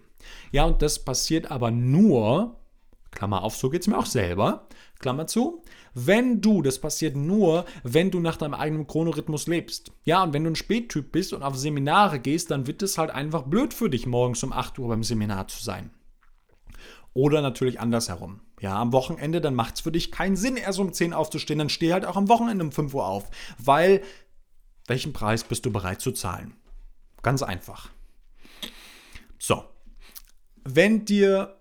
Ja, 0.51 0.63
und 0.65 0.81
das 0.81 0.99
passiert 0.99 1.51
aber 1.51 1.71
nur, 1.71 2.55
Klammer 3.11 3.43
auf, 3.43 3.55
so 3.55 3.69
geht 3.69 3.81
es 3.81 3.87
mir 3.87 3.97
auch 3.97 4.05
selber, 4.05 4.67
Klammer 4.99 5.27
zu, 5.27 5.63
wenn 5.93 6.41
du, 6.41 6.61
das 6.61 6.79
passiert 6.79 7.15
nur, 7.15 7.65
wenn 7.83 8.11
du 8.11 8.19
nach 8.19 8.37
deinem 8.37 8.53
eigenen 8.53 8.87
Chronorhythmus 8.87 9.47
lebst. 9.47 9.91
Ja, 10.03 10.23
und 10.23 10.33
wenn 10.33 10.43
du 10.43 10.51
ein 10.51 10.55
Spättyp 10.55 11.11
bist 11.11 11.33
und 11.33 11.43
auf 11.43 11.57
Seminare 11.57 12.19
gehst, 12.19 12.51
dann 12.51 12.67
wird 12.67 12.83
es 12.83 12.97
halt 12.97 13.11
einfach 13.11 13.43
blöd 13.43 13.73
für 13.73 13.89
dich, 13.89 14.05
morgens 14.05 14.43
um 14.43 14.53
8 14.53 14.77
Uhr 14.79 14.89
beim 14.89 15.03
Seminar 15.03 15.47
zu 15.47 15.63
sein. 15.63 15.91
Oder 17.13 17.41
natürlich 17.41 17.79
andersherum. 17.79 18.41
Ja, 18.61 18.79
am 18.79 18.93
Wochenende, 18.93 19.41
dann 19.41 19.55
macht 19.55 19.75
es 19.75 19.81
für 19.81 19.91
dich 19.91 20.11
keinen 20.11 20.35
Sinn, 20.35 20.57
erst 20.57 20.79
um 20.79 20.93
10 20.93 21.13
aufzustehen. 21.13 21.59
Dann 21.59 21.69
steh 21.69 21.93
halt 21.93 22.05
auch 22.05 22.17
am 22.17 22.29
Wochenende 22.29 22.63
um 22.63 22.71
5 22.71 22.93
Uhr 22.93 23.05
auf. 23.05 23.29
Weil, 23.57 24.01
welchen 24.85 25.13
Preis 25.13 25.43
bist 25.43 25.65
du 25.65 25.71
bereit 25.71 26.01
zu 26.01 26.11
zahlen? 26.11 26.55
Ganz 27.21 27.41
einfach. 27.41 27.89
So. 29.37 29.63
Wenn 30.63 31.05
dir 31.05 31.58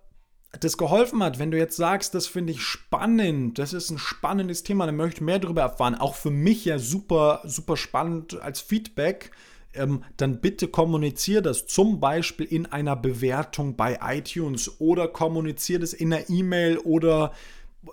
das 0.53 0.79
geholfen 0.79 1.23
hat, 1.23 1.39
wenn 1.39 1.51
du 1.51 1.59
jetzt 1.59 1.77
sagst, 1.77 2.15
das 2.15 2.27
finde 2.27 2.53
ich 2.53 2.63
spannend, 2.63 3.59
das 3.59 3.73
ist 3.73 3.91
ein 3.91 3.99
spannendes 3.99 4.63
Thema, 4.63 4.87
dann 4.87 4.97
möchte 4.97 5.17
ich 5.17 5.23
mehr 5.23 5.39
darüber 5.39 5.63
erfahren, 5.63 5.95
auch 5.95 6.15
für 6.15 6.31
mich 6.31 6.65
ja 6.65 6.79
super, 6.79 7.43
super 7.45 7.77
spannend 7.77 8.41
als 8.41 8.61
Feedback, 8.61 9.31
ähm, 9.75 10.03
dann 10.17 10.41
bitte 10.41 10.69
kommuniziere 10.69 11.43
das 11.43 11.67
zum 11.67 12.01
Beispiel 12.01 12.47
in 12.47 12.67
einer 12.67 12.97
Bewertung 12.97 13.77
bei 13.77 13.99
iTunes 14.03 14.81
oder 14.81 15.09
kommuniziere 15.09 15.81
das 15.81 15.93
in 15.93 16.13
einer 16.13 16.31
E-Mail 16.31 16.79
oder 16.79 17.33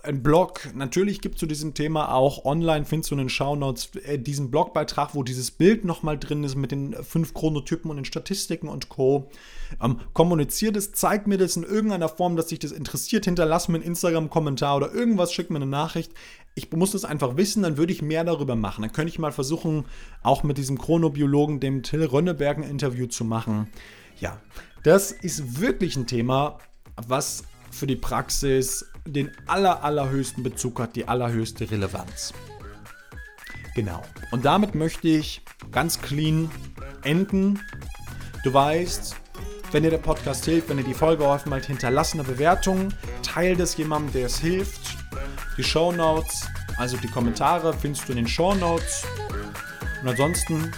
ein 0.03 0.23
Blog. 0.23 0.67
Natürlich 0.73 1.21
gibt 1.21 1.35
es 1.35 1.39
zu 1.39 1.45
diesem 1.45 1.73
Thema 1.73 2.13
auch 2.13 2.43
online, 2.43 2.85
findest 2.85 3.11
du 3.11 3.15
in 3.15 3.19
den 3.19 3.29
Shownotes 3.29 3.95
äh, 4.03 4.17
diesen 4.17 4.49
Blogbeitrag, 4.49 5.13
wo 5.13 5.23
dieses 5.23 5.51
Bild 5.51 5.85
nochmal 5.85 6.17
drin 6.17 6.43
ist 6.43 6.55
mit 6.55 6.71
den 6.71 6.95
fünf 7.03 7.33
Chronotypen 7.33 7.91
und 7.91 7.97
den 7.97 8.05
Statistiken 8.05 8.67
und 8.67 8.89
Co. 8.89 9.29
Ähm, 9.81 9.99
kommunizier 10.13 10.71
das, 10.71 10.91
zeig 10.91 11.27
mir 11.27 11.37
das 11.37 11.55
in 11.55 11.63
irgendeiner 11.63 12.09
Form, 12.09 12.35
dass 12.35 12.47
dich 12.47 12.59
das 12.59 12.71
interessiert. 12.71 13.25
Hinterlass 13.25 13.67
mir 13.67 13.75
einen 13.75 13.85
Instagram-Kommentar 13.85 14.75
oder 14.75 14.91
irgendwas, 14.91 15.31
schick 15.31 15.49
mir 15.49 15.57
eine 15.57 15.65
Nachricht. 15.67 16.11
Ich 16.55 16.71
muss 16.71 16.91
das 16.91 17.05
einfach 17.05 17.37
wissen, 17.37 17.63
dann 17.63 17.77
würde 17.77 17.93
ich 17.93 18.01
mehr 18.01 18.23
darüber 18.23 18.55
machen. 18.55 18.81
Dann 18.81 18.91
könnte 18.91 19.11
ich 19.11 19.19
mal 19.19 19.31
versuchen, 19.31 19.85
auch 20.23 20.43
mit 20.43 20.57
diesem 20.57 20.77
Chronobiologen, 20.77 21.59
dem 21.59 21.83
Till 21.83 22.05
Rönneberg, 22.05 22.57
ein 22.57 22.63
Interview 22.63 23.07
zu 23.07 23.23
machen. 23.23 23.67
Ja, 24.19 24.39
das 24.83 25.11
ist 25.11 25.59
wirklich 25.59 25.95
ein 25.95 26.07
Thema, 26.07 26.59
was 27.07 27.43
für 27.71 27.87
die 27.87 27.97
Praxis 27.97 28.85
den 29.05 29.31
aller, 29.47 29.83
allerhöchsten 29.83 30.43
Bezug 30.43 30.79
hat, 30.79 30.95
die 30.95 31.07
allerhöchste 31.07 31.69
Relevanz. 31.69 32.33
Genau. 33.75 34.01
Und 34.31 34.45
damit 34.45 34.73
möchte 34.73 35.07
ich 35.07 35.41
ganz 35.71 36.01
clean 36.01 36.49
enden. 37.03 37.59
Du 38.43 38.53
weißt, 38.53 39.15
wenn 39.71 39.83
dir 39.83 39.89
der 39.89 39.97
Podcast 39.97 40.45
hilft, 40.45 40.69
wenn 40.69 40.77
dir 40.77 40.83
die 40.83 40.93
Folge 40.93 41.23
geholfen 41.23 41.53
hat, 41.53 41.65
hinterlass 41.65 42.13
eine 42.13 42.23
Bewertung, 42.23 42.89
teile 43.21 43.55
das 43.55 43.75
jemandem, 43.77 44.13
der 44.13 44.25
es 44.27 44.39
hilft. 44.39 44.97
Die 45.57 45.63
Show 45.63 45.91
Notes, 45.91 46.47
also 46.77 46.97
die 46.97 47.07
Kommentare, 47.07 47.73
findest 47.73 48.07
du 48.07 48.13
in 48.13 48.17
den 48.17 48.27
Show 48.27 48.53
Notes. 48.55 49.03
Und 50.01 50.09
ansonsten 50.09 50.71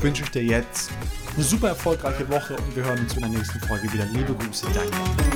wünsche 0.00 0.22
ich 0.24 0.30
dir 0.30 0.44
jetzt 0.44 0.90
eine 1.34 1.44
super 1.44 1.68
erfolgreiche 1.68 2.28
Woche 2.28 2.56
und 2.56 2.76
wir 2.76 2.84
hören 2.84 3.00
uns 3.00 3.14
in 3.14 3.20
der 3.20 3.30
nächsten 3.30 3.60
Folge 3.60 3.92
wieder. 3.92 4.04
Liebe 4.06 4.34
Grüße, 4.34 4.66
dein 4.74 5.33